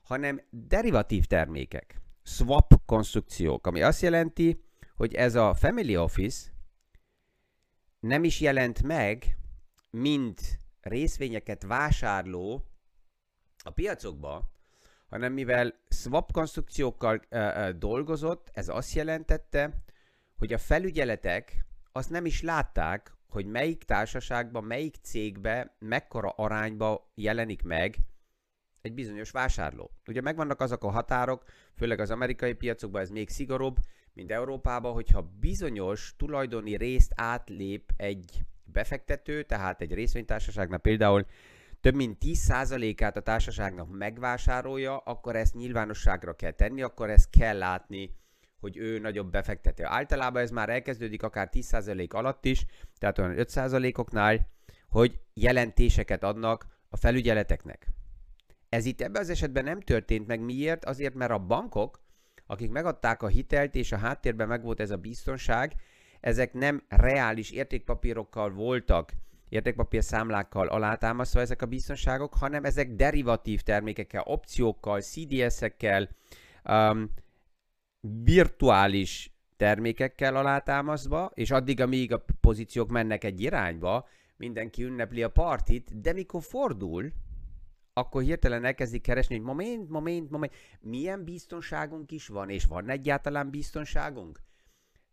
hanem 0.09 0.41
derivatív 0.51 1.25
termékek, 1.25 2.01
swap 2.23 2.75
konstrukciók, 2.87 3.67
ami 3.67 3.83
azt 3.83 4.03
jelenti, 4.03 4.65
hogy 4.97 5.15
ez 5.15 5.35
a 5.35 5.55
family 5.55 5.97
office 5.97 6.51
nem 8.01 8.25
is 8.25 8.41
jelent 8.41 8.83
meg, 8.83 9.39
mint 9.91 10.59
részvényeket 10.81 11.63
vásárló 11.63 12.65
a 13.65 13.71
piacokba, 13.71 14.51
hanem 15.09 15.33
mivel 15.33 15.75
swap 15.89 16.33
konstrukciókkal 16.33 17.21
ö, 17.29 17.39
ö, 17.39 17.73
dolgozott, 17.73 18.51
ez 18.53 18.69
azt 18.69 18.93
jelentette, 18.93 19.83
hogy 20.39 20.53
a 20.53 20.59
felügyeletek 20.59 21.67
azt 21.93 22.11
nem 22.11 22.27
is 22.27 22.43
látták, 22.43 23.13
hogy 23.29 23.47
melyik 23.47 23.85
társaságban, 23.85 24.65
melyik 24.65 24.97
cégbe, 25.03 25.77
mekkora 25.79 26.31
arányba 26.31 27.13
jelenik 27.15 27.63
meg 27.63 27.99
egy 28.83 28.95
bizonyos 28.95 29.31
vásárló. 29.31 29.91
Ugye 30.07 30.21
megvannak 30.21 30.61
azok 30.61 30.85
a 30.85 30.91
határok, 30.91 31.45
főleg 31.77 32.01
az 32.01 32.11
amerikai 32.11 32.53
piacokban 32.53 33.01
ez 33.01 33.11
még 33.11 33.29
szigorúbb, 33.29 33.77
mint 34.13 34.31
Európában, 34.31 34.93
hogyha 34.93 35.31
bizonyos 35.41 36.15
tulajdoni 36.17 36.77
részt 36.77 37.13
átlép 37.15 37.93
egy 37.97 38.45
befektető, 38.65 39.43
tehát 39.43 39.81
egy 39.81 39.95
részvénytársaságnál 39.95 40.79
például 40.79 41.27
több 41.81 41.95
mint 41.95 42.17
10%-át 42.21 43.17
a 43.17 43.21
társaságnak 43.21 43.91
megvásárolja, 43.91 44.97
akkor 44.97 45.37
ezt 45.37 45.55
nyilvánosságra 45.55 46.35
kell 46.35 46.51
tenni, 46.51 46.83
akkor 46.83 47.11
ezt 47.11 47.31
kell 47.31 47.59
látni, 47.59 48.17
hogy 48.61 48.77
ő 48.77 48.99
nagyobb 48.99 49.31
befektető. 49.31 49.85
Általában 49.85 50.43
ez 50.43 50.51
már 50.51 50.69
elkezdődik 50.69 51.23
akár 51.23 51.49
10% 51.53 52.11
alatt 52.11 52.45
is, 52.45 52.65
tehát 52.99 53.19
olyan 53.19 53.35
5%-oknál, 53.37 54.49
hogy 54.89 55.21
jelentéseket 55.35 56.23
adnak 56.23 56.67
a 56.89 56.97
felügyeleteknek. 56.97 57.87
Ez 58.69 58.85
itt 58.85 59.01
ebben 59.01 59.23
az 59.23 59.31
esetben 59.31 59.65
nem 59.65 59.81
történt 59.81 60.27
meg. 60.27 60.41
Miért? 60.41 60.85
Azért, 60.85 61.15
mert 61.15 61.31
a 61.31 61.39
bankok, 61.39 62.01
akik 62.47 62.71
megadták 62.71 63.23
a 63.23 63.27
hitelt, 63.27 63.75
és 63.75 63.93
a 63.93 63.97
háttérben 63.97 64.49
megvolt 64.49 64.81
ez 64.81 64.91
a 64.91 64.97
biztonság, 64.97 65.75
ezek 66.21 66.53
nem 66.53 66.83
reális 66.89 67.51
értékpapírokkal 67.51 68.51
voltak, 68.51 69.13
értékpapír 69.49 70.03
számlákkal 70.03 70.69
alátámasztva 70.69 71.41
ezek 71.41 71.63
a 71.63 71.67
biztonságok, 71.67 72.35
hanem 72.35 72.65
ezek 72.65 72.95
derivatív 72.95 73.61
termékekkel, 73.61 74.23
opciókkal, 74.27 75.01
CDS-ekkel, 75.01 76.09
um, 76.65 77.11
virtuális 78.25 79.33
termékekkel 79.57 80.37
alátámasztva, 80.37 81.31
és 81.35 81.51
addig, 81.51 81.81
amíg 81.81 82.13
a 82.13 82.25
pozíciók 82.41 82.89
mennek 82.89 83.25
egy 83.25 83.41
irányba, 83.41 84.09
mindenki 84.37 84.83
ünnepli 84.83 85.23
a 85.23 85.31
partit, 85.31 86.01
de 86.01 86.13
mikor 86.13 86.43
fordul, 86.43 87.13
akkor 87.99 88.23
hirtelen 88.23 88.65
elkezdik 88.65 89.03
keresni, 89.03 89.37
hogy 89.37 89.45
moment, 89.45 89.89
moment, 89.89 90.31
moment, 90.31 90.53
milyen 90.81 91.25
biztonságunk 91.25 92.11
is 92.11 92.27
van, 92.27 92.51
és 92.51 92.65
van 92.65 92.89
egyáltalán 92.89 93.51
biztonságunk? 93.51 94.41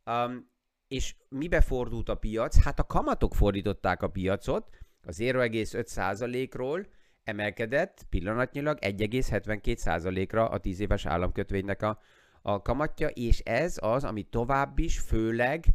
Um, 0.06 0.54
és 0.88 1.16
mibe 1.30 1.62
fordult 1.62 2.10
a 2.10 2.16
piac? 2.16 2.64
Hát 2.64 2.80
a 2.80 2.84
kamatok 2.84 3.36
fordították 3.36 4.02
a 4.02 4.10
piacot, 4.10 4.70
a 5.04 5.12
0,5%-ról 5.12 6.88
emelkedett 7.24 8.06
pillanatnyilag 8.10 8.78
1,72%-ra 8.82 10.50
a 10.50 10.58
10 10.58 10.80
éves 10.80 11.06
államkötvénynek 11.06 11.82
a, 11.82 12.00
a 12.42 12.62
kamatja, 12.62 13.08
és 13.08 13.40
ez 13.40 13.78
az, 13.82 14.04
ami 14.04 14.24
tovább 14.24 14.80
is, 14.80 15.00
főleg 15.00 15.66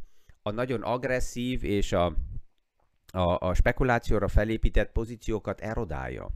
a 0.43 0.51
nagyon 0.51 0.83
agresszív 0.83 1.65
és 1.65 1.93
a, 1.93 2.17
a, 3.13 3.39
a 3.39 3.55
spekulációra 3.55 4.29
felépített 4.29 4.93
pozíciókat 4.93 5.61
erodálja. 5.61 6.29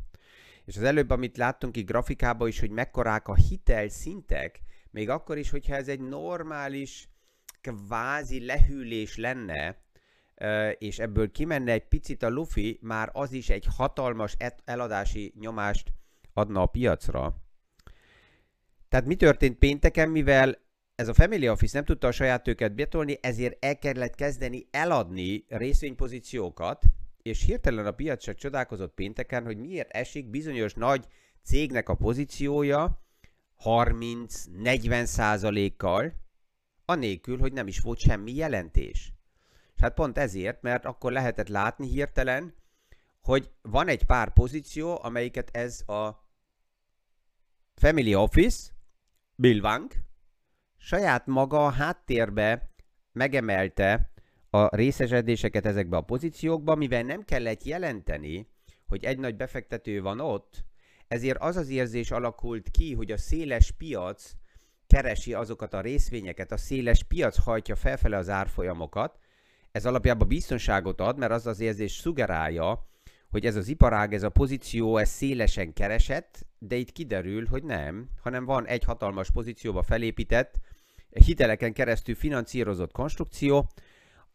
És 0.65 0.77
az 0.77 0.83
előbb, 0.83 1.11
amit 1.11 1.37
láttunk 1.37 1.77
itt 1.77 1.87
grafikában 1.87 2.49
is, 2.49 2.61
hogy 2.61 2.71
mekkorák 2.71 3.29
a 3.29 3.35
hitel 3.35 3.89
szintek, 3.89 4.61
még 4.91 5.09
akkor 5.09 5.39
is, 5.39 5.51
hogyha 5.51 5.75
ez 5.75 5.89
egy 5.89 6.01
normális, 6.01 7.09
kvázi 7.61 8.45
lehűlés 8.45 9.17
lenne, 9.17 9.83
és 10.79 10.99
ebből 10.99 11.31
kimenne 11.31 11.73
egy 11.73 11.89
picit 11.89 12.23
a 12.23 12.29
lufi, 12.29 12.79
már 12.83 13.11
az 13.13 13.33
is 13.33 13.49
egy 13.49 13.67
hatalmas 13.77 14.37
eladási 14.65 15.33
nyomást 15.41 15.93
adna 16.33 16.63
a 16.63 16.67
piacra. 16.67 17.37
Tehát 18.89 19.07
mi 19.07 19.17
történt 19.17 19.59
pénteken, 19.59 20.09
mivel 20.09 20.59
ez 20.95 21.09
a 21.09 21.15
Family 21.15 21.49
Office 21.49 21.77
nem 21.77 21.85
tudta 21.85 22.07
a 22.07 22.13
saját 22.13 22.43
tőket 22.43 22.75
betolni, 22.75 23.19
ezért 23.21 23.65
el 23.65 23.79
kellett 23.79 24.15
kezdeni 24.15 24.67
eladni 24.71 25.45
részvénypozíciókat, 25.49 26.85
és 27.25 27.43
hirtelen 27.45 27.87
a 27.87 27.91
piac 27.91 28.23
csak 28.23 28.37
csodálkozott 28.37 28.95
pénteken, 28.95 29.45
hogy 29.45 29.57
miért 29.57 29.91
esik 29.91 30.27
bizonyos 30.27 30.75
nagy 30.75 31.07
cégnek 31.43 31.89
a 31.89 31.95
pozíciója 31.95 33.03
30-40 33.65 35.05
százalékkal, 35.05 36.13
anélkül, 36.85 37.39
hogy 37.39 37.53
nem 37.53 37.67
is 37.67 37.81
volt 37.81 37.99
semmi 37.99 38.35
jelentés. 38.35 39.13
És 39.75 39.81
hát 39.81 39.95
pont 39.95 40.19
ezért, 40.19 40.63
mert 40.63 40.85
akkor 40.85 41.13
lehetett 41.13 41.49
látni 41.49 41.89
hirtelen, 41.89 42.55
hogy 43.21 43.51
van 43.63 43.89
egy 43.89 44.05
pár 44.05 44.33
pozíció, 44.33 44.99
amelyiket 45.03 45.57
ez 45.57 45.89
a 45.89 46.29
Family 47.75 48.15
Office, 48.15 48.73
Bill 49.35 49.61
Wang, 49.61 49.93
saját 50.77 51.27
maga 51.27 51.67
a 51.67 51.71
háttérbe 51.71 52.71
megemelte 53.13 54.14
a 54.55 54.69
részesedéseket 54.73 55.67
ezekbe 55.67 55.97
a 55.97 56.01
pozíciókba, 56.01 56.75
mivel 56.75 57.03
nem 57.03 57.25
kellett 57.25 57.65
jelenteni, 57.65 58.47
hogy 58.87 59.05
egy 59.05 59.19
nagy 59.19 59.37
befektető 59.37 60.03
van 60.03 60.21
ott, 60.21 60.65
ezért 61.09 61.39
az 61.41 61.57
az 61.57 61.69
érzés 61.69 62.11
alakult 62.11 62.71
ki, 62.71 62.95
hogy 62.95 63.11
a 63.11 63.17
széles 63.17 63.71
piac 63.71 64.33
keresi 64.87 65.35
azokat 65.35 65.75
a 65.75 65.81
részvényeket, 65.81 66.53
a 66.53 66.57
széles 66.57 67.03
piac 67.03 67.39
hajtja 67.39 67.77
felfele 67.77 68.17
az 68.17 68.29
árfolyamokat, 68.29 69.19
ez 69.73 69.87
alapjában 69.87 70.29
biztonságot 70.29 71.01
ad, 71.01 71.19
mert 71.19 71.33
az 71.33 71.47
az 71.47 71.61
érzés 71.61 71.93
szugerálja, 71.93 72.87
hogy 73.31 73.47
ez 73.47 73.57
az 73.57 73.69
iparág, 73.69 74.15
ez 74.15 74.23
a 74.23 74.29
pozíció, 74.29 74.97
ez 74.97 75.09
szélesen 75.09 75.73
keresett, 75.73 76.47
de 76.59 76.77
itt 76.77 76.93
kiderül, 76.93 77.47
hogy 77.47 77.65
nem, 77.65 78.09
hanem 78.23 78.45
van 78.45 78.67
egy 78.67 78.85
hatalmas 78.85 79.31
pozícióba 79.31 79.83
felépített, 79.83 80.61
hiteleken 81.11 81.73
keresztül 81.73 82.15
finanszírozott 82.15 82.93
konstrukció, 82.93 83.69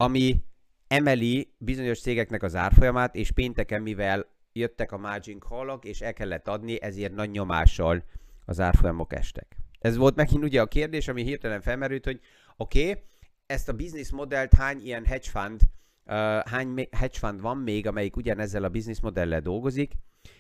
ami 0.02 0.44
emeli 0.88 1.54
bizonyos 1.58 2.00
cégeknek 2.00 2.44
az 2.44 2.56
árfolyamát, 2.56 3.16
és 3.16 3.32
pénteken, 3.32 3.82
mivel 3.82 4.26
jöttek 4.54 4.92
a 4.92 4.98
margin 4.98 5.40
call 5.40 5.80
és 5.82 6.02
el 6.02 6.14
kellett 6.14 6.48
adni, 6.48 6.82
ezért 6.82 7.16
nagy 7.16 7.30
nyomással 7.30 8.04
az 8.46 8.60
árfolyamok 8.60 9.14
estek. 9.14 9.58
Ez 9.80 9.98
volt 9.98 10.16
megint 10.16 10.44
ugye 10.44 10.62
a 10.62 10.66
kérdés, 10.66 11.08
ami 11.08 11.24
hirtelen 11.24 11.62
felmerült, 11.62 12.06
hogy 12.06 12.20
oké, 12.58 12.90
okay, 12.90 13.04
ezt 13.46 13.70
a 13.70 13.74
business 13.74 14.12
modellt 14.12 14.54
hány 14.54 14.86
ilyen 14.86 15.06
hedge 15.06 15.30
fund, 15.30 15.62
uh, 16.06 16.16
hány 16.46 16.88
hedge 16.92 17.18
fund 17.18 17.42
van 17.42 17.58
még, 17.58 17.88
amelyik 17.88 18.16
ugyanezzel 18.16 18.64
a 18.64 18.70
business 18.70 19.00
modellel 19.00 19.42
dolgozik, 19.42 19.94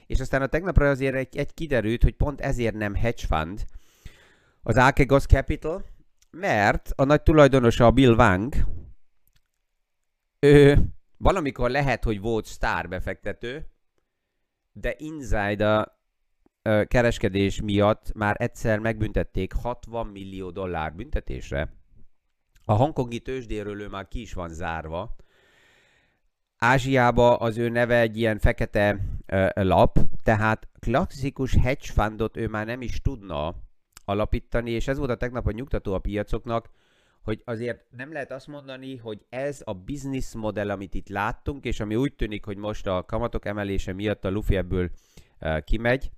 és 0.07 0.19
aztán 0.19 0.41
a 0.41 0.47
tegnapra 0.47 0.89
azért 0.89 1.15
egy, 1.15 1.37
egy 1.37 1.53
kiderült, 1.53 2.03
hogy 2.03 2.15
pont 2.15 2.41
ezért 2.41 2.75
nem 2.75 2.95
hedge 2.95 3.25
fund, 3.27 3.65
az 4.63 4.77
Archegos 4.77 5.25
Capital, 5.25 5.85
mert 6.31 6.91
a 6.95 7.03
nagy 7.03 7.21
tulajdonosa 7.21 7.85
a 7.85 7.91
Bill 7.91 8.13
Wang, 8.13 8.53
ő 10.39 10.77
valamikor 11.17 11.69
lehet, 11.69 12.03
hogy 12.03 12.21
volt 12.21 12.45
sztár 12.45 12.89
befektető, 12.89 13.69
de 14.71 14.95
inside 14.97 15.67
a 15.67 15.97
kereskedés 16.87 17.61
miatt 17.61 18.13
már 18.13 18.35
egyszer 18.39 18.79
megbüntették 18.79 19.53
60 19.53 20.07
millió 20.07 20.49
dollár 20.49 20.93
büntetésre. 20.93 21.73
A 22.65 22.73
hongkongi 22.73 23.19
tőzsdéről 23.19 23.81
ő 23.81 23.87
már 23.87 24.07
ki 24.07 24.21
is 24.21 24.33
van 24.33 24.49
zárva. 24.49 25.15
Ázsiába 26.57 27.37
az 27.37 27.57
ő 27.57 27.69
neve 27.69 27.99
egy 27.99 28.17
ilyen 28.17 28.39
fekete 28.39 28.99
lap, 29.53 29.99
tehát 30.23 30.67
klasszikus 30.79 31.55
hedge 31.55 31.91
fundot 31.93 32.37
ő 32.37 32.47
már 32.47 32.65
nem 32.65 32.81
is 32.81 33.01
tudna 33.01 33.55
alapítani, 34.05 34.71
és 34.71 34.87
ez 34.87 34.97
volt 34.97 35.09
a 35.09 35.17
tegnap 35.17 35.47
a 35.47 35.51
nyugtató 35.51 35.93
a 35.93 35.99
piacoknak, 35.99 36.69
hogy 37.23 37.41
azért 37.45 37.85
nem 37.89 38.11
lehet 38.11 38.31
azt 38.31 38.47
mondani, 38.47 38.97
hogy 38.97 39.25
ez 39.29 39.61
a 39.63 39.73
business 39.73 40.33
modell, 40.33 40.69
amit 40.69 40.93
itt 40.93 41.09
láttunk, 41.09 41.65
és 41.65 41.79
ami 41.79 41.95
úgy 41.95 42.15
tűnik, 42.15 42.45
hogy 42.45 42.57
most 42.57 42.87
a 42.87 43.03
kamatok 43.03 43.45
emelése 43.45 43.93
miatt 43.93 44.25
a 44.25 44.29
Luffy 44.29 44.55
ebből 44.55 44.89
uh, 45.41 45.63
kimegy, 45.63 46.11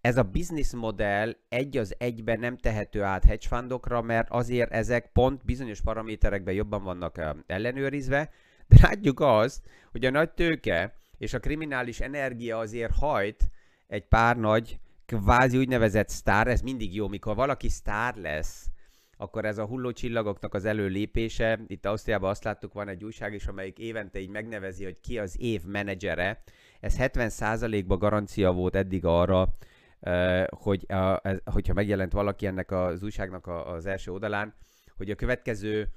ez 0.00 0.16
a 0.16 0.22
business 0.22 0.72
modell 0.72 1.36
egy 1.48 1.76
az 1.76 1.94
egyben 1.98 2.38
nem 2.38 2.56
tehető 2.56 3.02
át 3.02 3.24
hedge 3.24 3.48
fundokra, 3.48 4.02
mert 4.02 4.30
azért 4.30 4.70
ezek 4.72 5.10
pont 5.12 5.44
bizonyos 5.44 5.80
paraméterekben 5.80 6.54
jobban 6.54 6.82
vannak 6.82 7.20
ellenőrizve, 7.46 8.30
de 8.68 8.76
látjuk 8.82 9.20
azt, 9.20 9.66
hogy 9.92 10.04
a 10.04 10.10
nagy 10.10 10.30
tőke 10.30 10.94
és 11.18 11.34
a 11.34 11.40
kriminális 11.40 12.00
energia 12.00 12.58
azért 12.58 12.96
hajt 12.96 13.50
egy 13.86 14.06
pár 14.08 14.36
nagy, 14.36 14.78
kvázi 15.06 15.58
úgynevezett 15.58 16.08
sztár, 16.08 16.46
ez 16.46 16.60
mindig 16.60 16.94
jó, 16.94 17.08
mikor 17.08 17.34
valaki 17.34 17.68
sztár 17.68 18.16
lesz, 18.16 18.66
akkor 19.16 19.44
ez 19.44 19.58
a 19.58 19.66
hullócsillagoknak 19.66 20.54
az 20.54 20.64
előlépése, 20.64 21.60
itt 21.66 21.86
Ausztriában 21.86 22.30
azt 22.30 22.44
láttuk, 22.44 22.72
van 22.72 22.88
egy 22.88 23.04
újság 23.04 23.34
is, 23.34 23.46
amelyik 23.46 23.78
évente 23.78 24.18
így 24.18 24.28
megnevezi, 24.28 24.84
hogy 24.84 25.00
ki 25.00 25.18
az 25.18 25.36
év 25.40 25.62
menedzsere. 25.64 26.42
Ez 26.80 26.96
70%-ba 26.98 27.96
garancia 27.96 28.52
volt 28.52 28.76
eddig 28.76 29.04
arra, 29.04 29.54
hogy 30.48 30.92
a, 30.92 31.20
hogyha 31.44 31.72
megjelent 31.72 32.12
valaki 32.12 32.46
ennek 32.46 32.70
az 32.70 33.02
újságnak 33.02 33.46
az 33.46 33.86
első 33.86 34.12
oldalán, 34.12 34.54
hogy 34.96 35.10
a 35.10 35.14
következő 35.14 35.88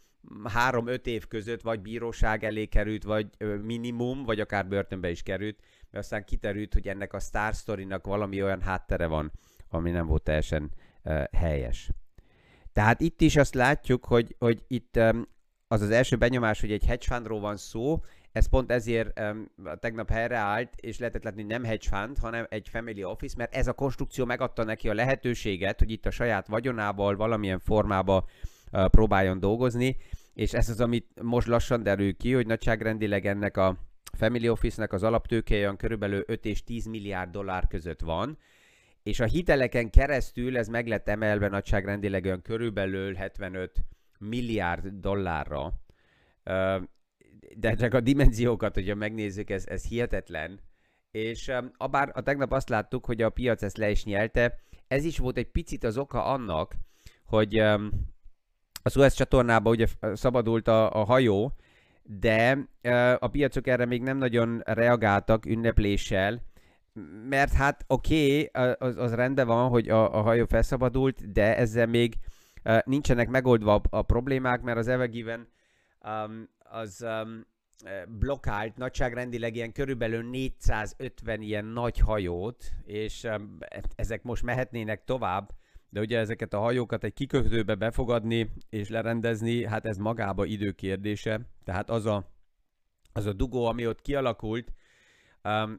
három-öt 0.44 1.08
év 1.08 1.28
között 1.28 1.62
vagy 1.62 1.82
bíróság 1.82 2.44
elé 2.44 2.66
került, 2.66 3.04
vagy 3.04 3.28
minimum, 3.64 4.24
vagy 4.24 4.40
akár 4.40 4.68
börtönbe 4.68 5.10
is 5.10 5.24
került, 5.24 5.60
mert 5.92 6.04
aztán 6.04 6.24
kiterült, 6.24 6.74
hogy 6.74 6.88
ennek 6.88 7.14
a 7.14 7.20
Star 7.20 7.54
Story-nak 7.54 8.06
valami 8.06 8.44
olyan 8.44 8.62
háttere 8.62 9.08
van, 9.08 9.32
ami 9.70 9.92
nem 9.92 10.06
volt 10.08 10.24
teljesen 10.24 10.72
helyes. 11.32 11.92
Tehát 12.78 13.02
itt 13.02 13.22
is 13.22 13.36
azt 13.36 13.54
látjuk, 13.54 14.06
hogy, 14.06 14.36
hogy 14.40 14.64
itt 14.68 15.00
az 15.68 15.82
az 15.82 15.90
első 15.90 16.16
benyomás, 16.16 16.62
hogy 16.62 16.72
egy 16.72 16.86
hedge 16.86 17.06
fundról 17.06 17.40
van 17.40 17.58
szó, 17.58 18.04
ez 18.32 18.50
pont 18.50 18.72
ezért 18.72 19.20
um, 19.20 19.52
tegnap 19.80 20.10
helyreállt, 20.10 20.74
és 20.76 21.00
lehetett 21.00 21.24
látni, 21.24 21.42
hogy 21.42 21.52
nem 21.52 21.64
hedge 21.64 21.88
fund, 21.90 22.18
hanem 22.18 22.46
egy 22.50 22.70
family 22.70 23.04
office, 23.04 23.36
mert 23.38 23.56
ez 23.56 23.68
a 23.68 23.74
konstrukció 23.74 24.26
megadta 24.26 24.64
neki 24.64 24.90
a 24.90 24.94
lehetőséget, 24.94 25.80
hogy 25.80 25.92
itt 25.92 26.06
a 26.06 26.12
saját 26.12 26.48
vagyonával 26.48 27.16
valamilyen 27.16 27.60
formába 27.60 28.26
uh, 28.72 28.86
próbáljon 28.86 29.40
dolgozni, 29.40 29.98
és 30.34 30.54
ez 30.54 30.70
az, 30.70 30.82
amit 30.82 31.22
most 31.22 31.48
lassan 31.48 31.84
derül 31.84 32.18
ki, 32.18 32.34
hogy 32.34 32.48
nagyságrendileg 32.48 33.26
ennek 33.26 33.58
a 33.58 33.78
Family 34.18 34.50
Office-nek 34.50 34.94
az 34.94 35.04
alaptőkéje 35.04 35.62
olyan 35.62 35.78
körülbelül 35.78 36.24
5 36.26 36.46
és 36.46 36.64
10 36.64 36.86
milliárd 36.86 37.32
dollár 37.32 37.68
között 37.68 38.02
van, 38.02 38.38
és 39.08 39.20
a 39.20 39.26
hiteleken 39.26 39.90
keresztül 39.90 40.58
ez 40.58 40.68
meg 40.68 40.88
lett 40.88 41.08
emelve 41.08 41.48
nagyságrendileg 41.48 42.26
olyan 42.26 42.42
körülbelül 42.42 43.14
75 43.14 43.72
milliárd 44.20 44.88
dollárra. 44.88 45.74
De 47.56 47.74
csak 47.78 47.94
a 47.94 48.00
dimenziókat, 48.00 48.74
hogyha 48.74 48.96
megnézzük, 48.96 49.50
ez, 49.50 49.68
ez 49.68 49.88
hihetetlen. 49.88 50.60
És 51.12 51.52
abár 51.78 52.12
a 52.14 52.22
tegnap 52.22 52.52
azt 52.52 52.70
láttuk, 52.70 53.06
hogy 53.06 53.22
a 53.22 53.30
piac 53.30 53.64
ezt 53.64 53.78
le 53.78 53.90
is 53.90 54.04
nyelte, 54.04 54.60
ez 54.88 55.04
is 55.04 55.18
volt 55.18 55.38
egy 55.38 55.52
picit 55.52 55.84
az 55.84 55.98
oka 55.98 56.26
annak, 56.26 56.76
hogy 57.26 57.58
a 58.82 58.90
Suez 58.90 59.14
csatornába 59.14 59.70
ugye 59.70 59.88
szabadult 60.14 60.68
a, 60.68 61.02
a 61.02 61.04
hajó, 61.04 61.56
de 62.04 62.68
a 63.20 63.28
piacok 63.28 63.68
erre 63.68 63.86
még 63.86 64.02
nem 64.02 64.18
nagyon 64.18 64.62
reagáltak 64.66 65.46
ünnepléssel, 65.46 66.42
mert 67.30 67.54
hát 67.54 67.84
oké, 67.88 68.50
okay, 68.54 68.74
az, 68.80 68.98
az 68.98 69.14
rendben 69.14 69.48
van, 69.48 69.70
hogy 69.70 69.90
a, 69.90 70.18
a 70.18 70.22
hajó 70.22 70.46
felszabadult, 70.46 71.32
de 71.32 71.58
ezzel 71.58 71.86
még 71.86 72.16
uh, 72.66 72.80
nincsenek 72.86 73.30
megoldva 73.30 73.76
a, 73.76 73.82
a 73.90 74.02
problémák, 74.02 74.62
mert 74.62 74.78
az 74.78 74.88
Evegiven 74.88 75.48
um, 76.04 76.50
az 76.58 77.06
um, 77.24 77.46
blokkált 78.08 78.78
nagyságrendileg 78.78 79.56
ilyen 79.56 79.72
körülbelül 79.72 80.30
450 80.30 81.42
ilyen 81.42 81.66
nagy 81.66 81.98
hajót, 81.98 82.64
és 82.84 83.24
um, 83.24 83.58
ezek 83.96 84.24
most 84.24 84.44
mehetnének 84.44 85.04
tovább, 85.04 85.50
de 85.90 86.00
ugye 86.00 86.20
ezeket 86.20 86.54
a 86.54 86.60
hajókat 86.60 87.04
egy 87.04 87.14
kikötőbe 87.14 87.76
befogadni 87.76 88.52
és 88.70 88.90
lerendezni, 88.90 89.66
hát 89.66 89.86
ez 89.86 89.98
magába 89.98 90.46
időkérdése. 90.46 91.42
Tehát 91.64 91.90
az 91.90 92.06
a, 92.06 92.32
az 93.14 93.26
a 93.26 93.34
dugó, 93.34 93.66
ami 93.66 93.88
ott 93.88 94.02
kialakult, 94.02 94.74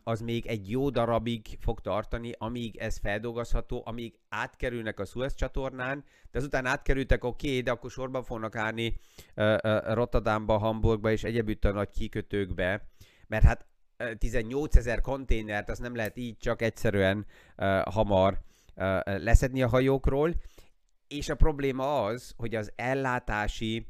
az 0.04 0.20
még 0.20 0.46
egy 0.46 0.70
jó 0.70 0.90
darabig 0.90 1.46
fog 1.60 1.80
tartani, 1.80 2.32
amíg 2.38 2.76
ez 2.76 2.98
feldolgozható, 2.98 3.82
amíg 3.86 4.18
átkerülnek 4.28 5.00
a 5.00 5.04
Suez 5.04 5.34
csatornán, 5.34 6.04
de 6.30 6.38
azután 6.38 6.66
átkerültek, 6.66 7.24
oké, 7.24 7.48
okay, 7.48 7.60
de 7.60 7.70
akkor 7.70 7.90
sorban 7.90 8.22
fognak 8.22 8.56
állni 8.56 8.96
Rotterdamba, 9.84 10.58
Hamburgba 10.58 11.10
és 11.10 11.24
egyebütt 11.24 11.64
a 11.64 11.72
nagy 11.72 11.90
kikötőkbe, 11.90 12.88
mert 13.26 13.44
hát 13.44 13.66
18 14.18 14.76
ezer 14.76 15.00
konténert, 15.00 15.68
azt 15.68 15.80
nem 15.80 15.94
lehet 15.94 16.16
így 16.16 16.36
csak 16.36 16.62
egyszerűen 16.62 17.26
hamar 17.84 18.40
leszedni 19.04 19.62
a 19.62 19.68
hajókról, 19.68 20.34
és 21.08 21.28
a 21.28 21.34
probléma 21.34 22.04
az, 22.04 22.34
hogy 22.36 22.54
az 22.54 22.72
ellátási 22.76 23.86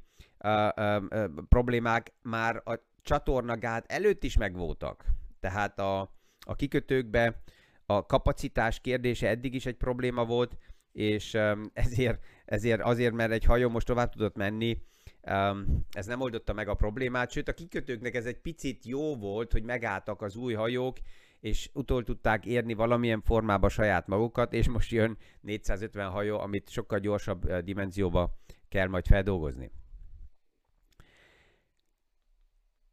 problémák 1.49 2.12
már 2.23 2.62
a 2.64 2.87
csatornagát 3.03 3.93
előtt 3.93 4.25
is 4.25 4.37
megvoltak. 4.37 5.05
Tehát 5.40 5.79
a, 5.79 6.01
a 6.46 6.55
kikötőkbe 6.57 7.42
a 7.87 8.07
kapacitás 8.07 8.81
kérdése 8.81 9.29
eddig 9.29 9.55
is 9.55 9.66
egy 9.66 9.77
probléma 9.77 10.24
volt, 10.24 10.57
és 10.92 11.35
um, 11.35 11.70
ezért, 11.85 12.24
ezért 12.44 12.81
azért, 12.81 13.14
mert 13.14 13.33
egy 13.33 13.44
hajó 13.44 13.68
most 13.68 13.87
tovább 13.87 14.11
tudott 14.12 14.37
menni, 14.37 14.83
um, 15.31 15.87
ez 15.90 16.07
nem 16.07 16.20
oldotta 16.20 16.53
meg 16.53 16.68
a 16.68 16.74
problémát, 16.74 17.31
sőt 17.31 17.48
a 17.48 17.55
kikötőknek 17.55 18.14
ez 18.14 18.27
egy 18.27 18.38
picit 18.40 18.85
jó 18.85 19.16
volt, 19.16 19.53
hogy 19.53 19.62
megálltak 19.62 20.22
az 20.22 20.37
új 20.37 20.55
hajók, 20.55 20.96
és 21.40 21.70
utol 21.72 22.05
tudták 22.05 22.46
érni 22.46 22.74
valamilyen 22.74 23.22
formába 23.22 23.68
saját 23.68 24.07
magukat, 24.07 24.53
és 24.53 24.68
most 24.68 24.90
jön 24.90 25.16
450 25.40 26.11
hajó, 26.11 26.38
amit 26.38 26.68
sokkal 26.68 26.98
gyorsabb 26.98 27.53
dimenzióba 27.53 28.38
kell 28.68 28.88
majd 28.88 29.07
feldolgozni. 29.07 29.70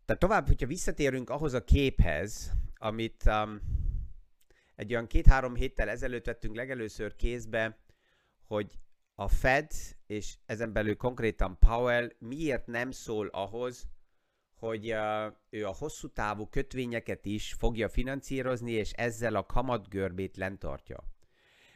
Tehát 0.06 0.22
tovább, 0.22 0.48
hogyha 0.48 0.68
visszatérünk 0.68 1.30
ahhoz 1.30 1.54
a 1.54 1.64
képhez, 1.64 2.52
amit 2.78 3.24
um, 3.26 3.62
egy 4.76 4.92
olyan 4.92 5.08
két-három 5.08 5.56
héttel 5.56 5.90
ezelőtt 5.90 6.26
vettünk 6.26 6.56
legelőször 6.56 7.16
kézbe, 7.16 7.78
hogy 8.48 8.80
a 9.16 9.28
Fed, 9.28 9.72
és 10.08 10.38
ezen 10.46 10.74
belül 10.74 10.96
konkrétan 10.96 11.58
Powell 11.60 12.12
miért 12.20 12.68
nem 12.68 12.92
szól 12.92 13.28
ahhoz, 13.28 13.88
hogy 14.54 14.94
uh, 14.94 15.34
ő 15.50 15.66
a 15.66 15.76
hosszú 15.76 16.08
távú 16.08 16.48
kötvényeket 16.48 17.26
is 17.26 17.54
fogja 17.54 17.90
finanszírozni, 17.90 18.72
és 18.72 18.92
ezzel 18.92 19.36
a 19.36 19.46
kamatgörbét 19.46 20.38
lentartja. 20.38 21.04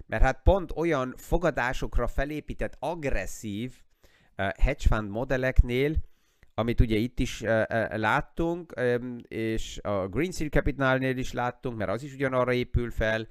Mert 0.05 0.23
hát 0.23 0.43
pont 0.43 0.71
olyan 0.75 1.13
fogadásokra 1.17 2.07
felépített 2.07 2.75
agresszív 2.79 3.81
uh, 4.37 4.49
hedge 4.49 4.87
fund 4.87 5.09
modelleknél, 5.09 5.95
amit 6.59 6.79
ugye 6.79 6.95
itt 6.95 7.19
is 7.19 7.41
uh, 7.41 7.49
uh, 7.49 7.97
láttunk, 7.97 8.73
és 9.27 9.79
a 9.81 10.07
Green 10.07 10.31
Seal 10.31 10.49
Capitalnél 10.49 11.17
is 11.17 11.31
láttunk, 11.31 11.77
mert 11.77 11.89
az 11.89 12.03
is 12.03 12.13
ugyanarra 12.13 12.53
épül 12.53 12.91
fel, 12.91 13.27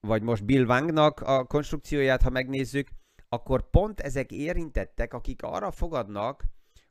vagy 0.00 0.22
most 0.22 0.44
Bill 0.44 0.64
Wangnak 0.64 1.20
a 1.20 1.44
konstrukcióját, 1.44 2.22
ha 2.22 2.30
megnézzük, 2.30 2.88
akkor 3.28 3.70
pont 3.70 4.00
ezek 4.00 4.32
érintettek, 4.32 5.14
akik 5.14 5.42
arra 5.42 5.70
fogadnak, 5.70 6.44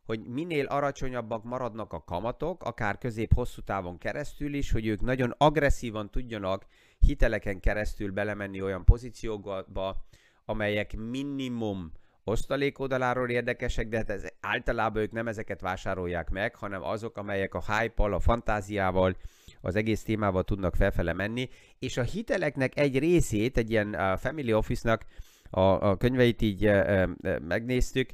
hogy 0.06 0.28
minél 0.28 0.66
alacsonyabbak 0.66 1.44
maradnak 1.44 1.94
a 1.94 2.04
kamatok, 2.04 2.64
akár 2.64 2.98
közép-hosszú 2.98 3.62
távon 3.62 3.98
keresztül 3.98 4.54
is, 4.54 4.72
hogy 4.72 4.88
ők 4.88 5.02
nagyon 5.02 5.34
agresszívan 5.38 6.10
tudjanak 6.10 6.66
hiteleken 7.00 7.60
keresztül 7.60 8.12
belemenni 8.12 8.62
olyan 8.62 8.86
pozíciókba, 8.86 10.06
amelyek 10.46 10.96
minimum 10.96 11.92
osztalék 12.24 12.80
oldaláról 12.80 13.30
érdekesek, 13.30 13.88
de 13.88 13.98
hát 13.98 14.10
ez, 14.10 14.26
általában 14.40 15.02
ők 15.02 15.12
nem 15.12 15.28
ezeket 15.28 15.62
vásárolják 15.62 16.30
meg, 16.30 16.56
hanem 16.56 16.84
azok, 16.84 17.18
amelyek 17.18 17.54
a 17.54 17.64
hype 17.68 18.04
a 18.04 18.20
fantáziával, 18.20 19.18
az 19.62 19.76
egész 19.76 20.04
témával 20.04 20.44
tudnak 20.44 20.76
felfele 20.76 21.14
menni, 21.14 21.50
és 21.80 21.98
a 21.98 22.04
hiteleknek 22.04 22.78
egy 22.78 23.00
részét, 23.00 23.58
egy 23.58 23.72
ilyen 23.72 23.96
uh, 23.96 24.18
family 24.18 24.54
office-nak 24.54 25.06
a, 25.50 25.62
a 25.62 25.98
könyveit 25.98 26.42
így 26.42 26.68
uh, 26.68 27.10
uh, 27.22 27.40
megnéztük, 27.40 28.10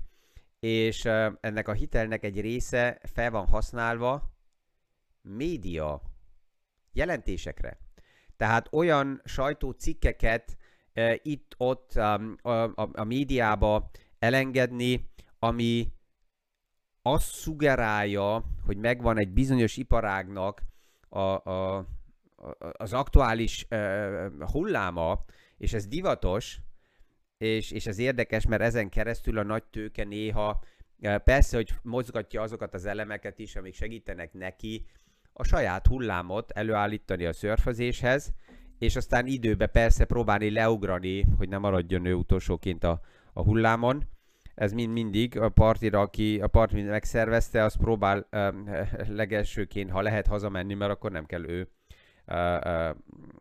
és 0.59 1.03
uh, 1.03 1.33
ennek 1.41 1.67
a 1.67 1.73
hitelnek 1.73 2.23
egy 2.23 2.41
része 2.41 2.99
fel 3.03 3.31
van 3.31 3.47
használva 3.47 4.37
média 5.21 6.01
jelentésekre. 6.93 7.77
Tehát 8.37 8.67
olyan 8.71 9.21
sajtócikkeket 9.25 10.57
itt-ott 11.21 11.95
a, 11.95 12.13
a, 12.41 12.89
a 12.93 13.03
médiába 13.03 13.89
elengedni, 14.19 15.09
ami 15.39 15.93
azt 17.01 17.33
szugerálja, 17.33 18.43
hogy 18.65 18.77
megvan 18.77 19.17
egy 19.19 19.29
bizonyos 19.29 19.77
iparágnak 19.77 20.61
a, 21.09 21.19
a, 21.19 21.85
az 22.71 22.93
aktuális 22.93 23.67
hulláma, 24.39 25.25
és 25.57 25.73
ez 25.73 25.87
divatos, 25.87 26.59
és, 27.37 27.71
és 27.71 27.85
ez 27.85 27.97
érdekes, 27.97 28.45
mert 28.45 28.61
ezen 28.61 28.89
keresztül 28.89 29.37
a 29.37 29.43
nagy 29.43 29.63
tőke 29.63 30.03
néha 30.03 30.63
persze, 31.23 31.55
hogy 31.55 31.73
mozgatja 31.81 32.41
azokat 32.41 32.73
az 32.73 32.85
elemeket 32.85 33.39
is, 33.39 33.55
amik 33.55 33.73
segítenek 33.73 34.33
neki 34.33 34.85
a 35.33 35.43
saját 35.43 35.87
hullámot 35.87 36.51
előállítani 36.51 37.25
a 37.25 37.33
szörfözéshez, 37.33 38.33
és 38.79 38.95
aztán 38.95 39.27
időbe 39.27 39.67
persze 39.67 40.05
próbálni 40.05 40.49
leugrani, 40.49 41.25
hogy 41.37 41.49
ne 41.49 41.57
maradjon 41.57 42.05
ő 42.05 42.13
utolsóként 42.13 42.83
a, 42.83 43.01
a 43.33 43.41
hullámon. 43.41 44.03
Ez 44.55 44.73
mind 44.73 44.93
mindig 44.93 45.39
a 45.39 45.49
partira, 45.49 45.99
aki 45.99 46.41
a 46.41 46.47
part 46.47 46.71
mind 46.71 46.87
megszervezte, 46.87 47.63
az 47.63 47.75
próbál 47.75 48.27
um, 48.31 48.69
legelsőként, 49.21 49.91
ha 49.91 50.01
lehet 50.01 50.27
hazamenni, 50.27 50.73
mert 50.73 50.91
akkor 50.91 51.11
nem 51.11 51.25
kell 51.25 51.49
ő 51.49 51.69
uh, 52.27 52.37
uh, 52.65 52.95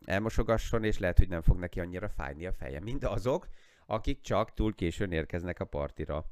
elmosogasson, 0.05 0.83
és 0.83 0.99
lehet, 0.99 1.17
hogy 1.17 1.29
nem 1.29 1.41
fog 1.41 1.59
neki 1.59 1.79
annyira 1.79 2.09
fájni 2.09 2.45
a 2.45 2.53
feje, 2.53 2.79
mint 2.79 3.05
azok, 3.05 3.47
akik 3.85 4.21
csak 4.21 4.53
túl 4.53 4.75
későn 4.75 5.11
érkeznek 5.11 5.59
a 5.59 5.65
partira. 5.65 6.25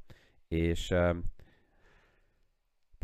És 0.48 0.90
um, 0.92 1.24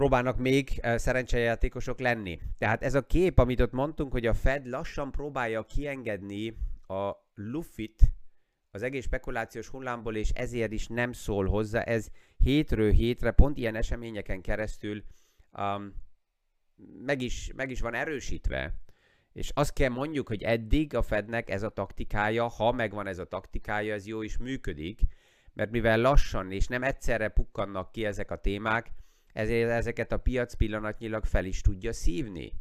próbálnak 0.04 0.38
még 0.38 0.82
szerencsejátékosok 0.96 2.00
lenni. 2.00 2.40
Tehát 2.58 2.84
ez 2.84 2.96
a 2.96 3.06
kép, 3.06 3.40
amit 3.40 3.62
ott 3.62 3.72
mondtunk, 3.72 4.12
hogy 4.12 4.26
a 4.26 4.34
Fed 4.34 4.68
lassan 4.68 5.12
próbálja 5.12 5.66
kiengedni 5.66 6.58
a 6.88 7.12
Luffit 7.34 8.02
az 8.72 8.82
egész 8.82 9.04
spekulációs 9.04 9.68
hullámból, 9.68 10.16
és 10.16 10.30
ezért 10.30 10.72
is 10.72 10.88
nem 10.88 11.12
szól 11.12 11.46
hozzá. 11.46 11.82
Ez 11.82 12.08
hétről 12.38 12.92
hétre, 12.92 13.32
pont 13.32 13.58
ilyen 13.58 13.76
eseményeken 13.76 14.42
keresztül 14.42 15.04
um, 15.52 15.94
meg, 17.06 17.22
is, 17.22 17.52
meg 17.56 17.72
is 17.72 17.82
van 17.82 17.94
erősítve. 17.94 18.74
És 19.34 19.52
azt 19.54 19.74
kell 19.74 19.90
mondjuk, 19.90 20.28
hogy 20.28 20.44
eddig 20.44 20.96
a 20.96 21.02
Fednek 21.02 21.50
ez 21.50 21.64
a 21.64 21.70
taktikája, 21.70 22.48
ha 22.48 22.72
megvan 22.72 23.08
ez 23.08 23.20
a 23.20 23.28
taktikája, 23.28 23.94
ez 23.94 24.08
jó 24.08 24.22
is 24.22 24.38
működik, 24.38 25.02
mert 25.54 25.72
mivel 25.72 26.02
lassan 26.02 26.52
és 26.52 26.68
nem 26.68 26.84
egyszerre 26.84 27.28
pukkannak 27.28 27.92
ki 27.92 28.06
ezek 28.06 28.32
a 28.32 28.42
témák, 28.42 28.92
ezért 29.34 29.70
ezeket 29.70 30.12
a 30.12 30.18
piac 30.18 30.54
pillanatnyilag 30.54 31.26
fel 31.26 31.46
is 31.46 31.62
tudja 31.62 31.94
szívni. 31.94 32.54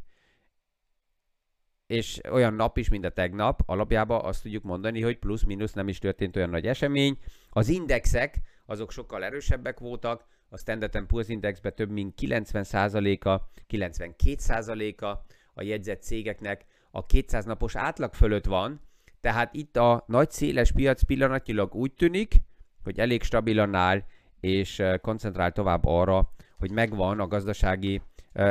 És 1.86 2.20
olyan 2.30 2.54
nap 2.54 2.78
is, 2.78 2.88
mint 2.88 3.04
a 3.04 3.10
tegnap, 3.10 3.62
alapjában 3.66 4.24
azt 4.24 4.42
tudjuk 4.42 4.62
mondani, 4.62 5.02
hogy 5.02 5.18
plusz-minusz 5.18 5.72
nem 5.72 5.88
is 5.88 5.98
történt 5.98 6.36
olyan 6.36 6.50
nagy 6.50 6.66
esemény. 6.66 7.18
Az 7.50 7.68
indexek, 7.68 8.40
azok 8.66 8.92
sokkal 8.92 9.24
erősebbek 9.24 9.78
voltak, 9.78 10.24
a 10.48 10.56
Standard 10.56 11.04
Poor's 11.08 11.24
Indexben 11.26 11.74
több 11.74 11.90
mint 11.90 12.14
90%-a, 12.20 13.40
92%-a 13.68 15.06
a 15.54 15.62
jegyzett 15.62 16.02
cégeknek 16.02 16.64
a 16.90 17.06
200 17.06 17.44
napos 17.44 17.76
átlag 17.76 18.14
fölött 18.14 18.44
van, 18.44 18.80
tehát 19.20 19.54
itt 19.54 19.76
a 19.76 20.04
nagy 20.06 20.30
széles 20.30 20.72
piac 20.72 21.02
pillanatnyilag 21.02 21.74
úgy 21.74 21.92
tűnik, 21.92 22.34
hogy 22.82 22.98
elég 22.98 23.22
stabilan 23.22 23.74
áll, 23.74 24.02
és 24.40 24.82
koncentrál 25.00 25.52
tovább 25.52 25.84
arra, 25.84 26.32
hogy 26.62 26.70
megvan 26.70 27.20
a 27.20 27.26
gazdasági 27.26 28.02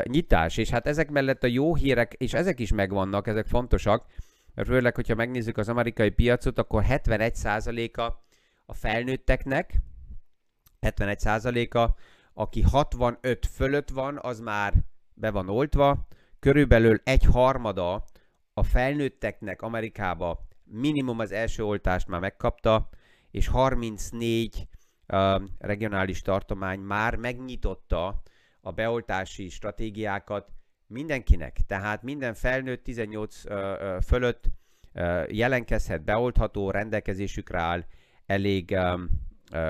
nyitás, 0.04 0.58
és 0.58 0.69
hát 0.69 0.88
ezek 0.88 1.10
mellett 1.10 1.43
a 1.43 1.47
jó 1.47 1.76
hírek, 1.76 2.13
és 2.13 2.34
ezek 2.34 2.60
is 2.60 2.71
megvannak, 2.71 3.28
ezek 3.28 3.47
fontosak, 3.47 4.06
főleg, 4.65 4.95
hogyha 4.95 5.15
megnézzük 5.15 5.58
az 5.58 5.69
amerikai 5.69 6.10
piacot, 6.10 6.58
akkor 6.58 6.84
71%-a 6.88 8.02
a 8.65 8.74
felnőtteknek, 8.74 9.74
71%-a, 10.82 11.89
aki 12.34 12.62
65 12.62 13.45
fölött 13.45 13.89
van, 13.89 14.19
az 14.21 14.39
már 14.39 14.74
be 15.13 15.32
van 15.32 15.50
oltva, 15.50 16.08
körülbelül 16.39 17.02
egy 17.04 17.24
harmada 17.24 18.04
a 18.54 18.63
felnőtteknek 18.63 19.62
Amerikába 19.62 20.47
minimum 20.63 21.19
az 21.19 21.32
első 21.32 21.63
oltást 21.63 22.08
már 22.08 22.19
megkapta, 22.19 22.89
és 23.32 23.47
34 23.47 24.67
regionális 25.60 26.21
tartomány 26.21 26.80
már 26.80 27.15
megnyitotta 27.15 28.21
a 28.62 28.71
beoltási 28.71 29.50
stratégiákat 29.50 30.52
mindenkinek. 30.88 31.58
Tehát 31.67 32.04
minden 32.04 32.34
felnőtt 32.34 32.84
18 32.84 33.41
fölött 34.06 34.43
jelenkezhet, 35.28 36.04
beoltható, 36.04 36.71
rendelkezésükre 36.71 37.60
áll 37.60 37.86
elég 38.26 38.78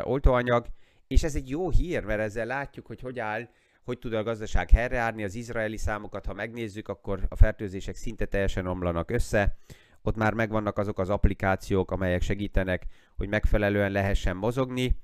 oltóanyag, 0.03 0.65
és 1.07 1.23
ez 1.23 1.35
egy 1.35 1.49
jó 1.49 1.69
hír, 1.69 2.03
mert 2.03 2.19
ezzel 2.19 2.45
látjuk, 2.45 2.85
hogy 2.85 3.01
hogy 3.01 3.19
áll, 3.19 3.49
hogy 3.83 3.99
tud 3.99 4.13
a 4.13 4.23
gazdaság 4.23 4.69
helyreállni. 4.69 5.23
Az 5.23 5.35
izraeli 5.35 5.77
számokat, 5.77 6.25
ha 6.25 6.33
megnézzük, 6.33 6.87
akkor 6.87 7.25
a 7.29 7.35
fertőzések 7.35 7.95
szinte 7.95 8.25
teljesen 8.25 8.67
omlanak 8.67 9.11
össze. 9.11 9.57
Ott 10.01 10.15
már 10.15 10.33
megvannak 10.33 10.77
azok 10.77 10.99
az 10.99 11.09
applikációk, 11.09 11.91
amelyek 11.91 12.21
segítenek, 12.21 12.85
hogy 13.17 13.29
megfelelően 13.29 13.91
lehessen 13.91 14.35
mozogni 14.35 14.95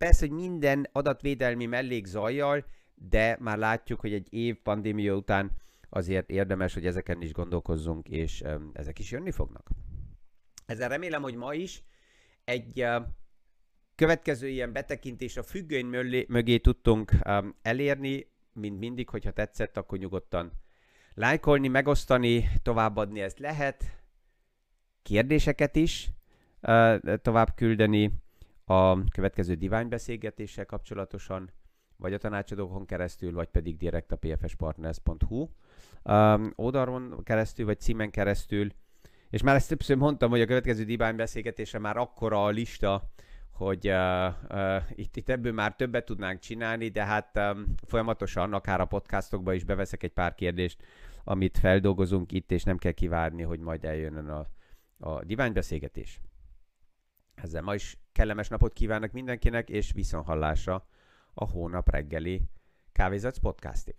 Persze, 0.00 0.26
hogy 0.26 0.36
minden 0.36 0.88
adatvédelmi 0.92 1.66
mellékzajjal, 1.66 2.64
de 2.94 3.36
már 3.40 3.58
látjuk, 3.58 4.00
hogy 4.00 4.12
egy 4.12 4.32
év 4.32 4.56
pandémia 4.62 5.14
után 5.14 5.50
azért 5.88 6.30
érdemes, 6.30 6.74
hogy 6.74 6.86
ezeken 6.86 7.22
is 7.22 7.32
gondolkozzunk, 7.32 8.08
és 8.08 8.44
ezek 8.72 8.98
is 8.98 9.10
jönni 9.10 9.30
fognak. 9.30 9.68
Ezzel 10.66 10.88
remélem, 10.88 11.22
hogy 11.22 11.34
ma 11.34 11.54
is 11.54 11.82
egy 12.44 12.86
következő 13.94 14.48
ilyen 14.48 14.72
betekintés 14.72 15.36
a 15.36 15.42
függöny 15.42 15.86
mögé, 15.86 16.26
mögé 16.28 16.58
tudtunk 16.58 17.12
elérni, 17.62 18.26
mint 18.52 18.78
mindig, 18.78 19.08
hogyha 19.08 19.30
tetszett, 19.30 19.76
akkor 19.76 19.98
nyugodtan 19.98 20.52
lájkolni, 21.14 21.68
megosztani, 21.68 22.48
továbbadni 22.62 23.20
ezt 23.20 23.38
lehet, 23.38 23.84
kérdéseket 25.02 25.76
is 25.76 26.10
tovább 27.22 27.54
küldeni, 27.54 28.12
a 28.70 29.04
következő 29.12 29.54
diványbeszélgetéssel 29.54 30.66
kapcsolatosan, 30.66 31.50
vagy 31.96 32.12
a 32.12 32.18
tanácsadókon 32.18 32.86
keresztül, 32.86 33.32
vagy 33.32 33.48
pedig 33.48 33.76
direkt 33.76 34.12
a 34.12 34.16
pfspartners.hu 34.16 35.48
um, 36.02 36.52
oldalon 36.54 37.20
keresztül, 37.22 37.66
vagy 37.66 37.80
címen 37.80 38.10
keresztül. 38.10 38.68
És 39.30 39.42
már 39.42 39.54
ezt 39.54 39.68
többször 39.68 39.96
mondtam, 39.96 40.30
hogy 40.30 40.40
a 40.40 40.46
következő 40.46 40.84
diványbeszélgetésre 40.84 41.78
már 41.78 41.96
akkora 41.96 42.44
a 42.44 42.48
lista, 42.48 43.10
hogy 43.50 43.88
uh, 43.88 44.26
uh, 44.50 44.82
itt, 44.94 45.16
itt 45.16 45.28
ebből 45.28 45.52
már 45.52 45.76
többet 45.76 46.04
tudnánk 46.04 46.38
csinálni, 46.38 46.88
de 46.88 47.04
hát 47.04 47.38
um, 47.38 47.74
folyamatosan, 47.86 48.52
akár 48.52 48.80
a 48.80 48.84
podcastokba 48.84 49.52
is 49.52 49.64
beveszek 49.64 50.02
egy 50.02 50.12
pár 50.12 50.34
kérdést, 50.34 50.82
amit 51.24 51.58
feldolgozunk 51.58 52.32
itt, 52.32 52.52
és 52.52 52.62
nem 52.62 52.78
kell 52.78 52.92
kivárni, 52.92 53.42
hogy 53.42 53.60
majd 53.60 53.84
eljön 53.84 54.16
a, 54.16 54.46
a 54.98 55.24
diványbeszélgetés. 55.24 56.20
Ezzel 57.42 57.62
ma 57.62 57.74
is 57.74 57.98
kellemes 58.12 58.48
napot 58.48 58.72
kívánok 58.72 59.12
mindenkinek, 59.12 59.68
és 59.68 59.90
viszonhallásra 59.94 60.86
a 61.34 61.44
hónap 61.44 61.90
reggeli 61.90 62.42
Kávézatsz 62.92 63.38
podcastig. 63.38 63.94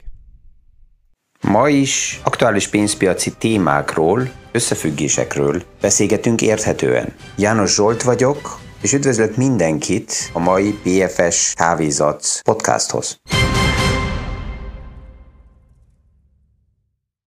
Ma 1.41 1.69
is 1.69 2.19
aktuális 2.23 2.67
pénzpiaci 2.67 3.37
témákról, 3.37 4.31
összefüggésekről 4.51 5.63
beszélgetünk 5.81 6.41
érthetően. 6.41 7.13
János 7.37 7.73
Zsolt 7.73 8.03
vagyok, 8.03 8.59
és 8.81 8.93
üdvözlök 8.93 9.35
mindenkit 9.35 10.13
a 10.33 10.39
mai 10.39 10.71
BFS 10.83 11.53
Kávézatsz 11.53 12.41
podcasthoz. 12.41 13.21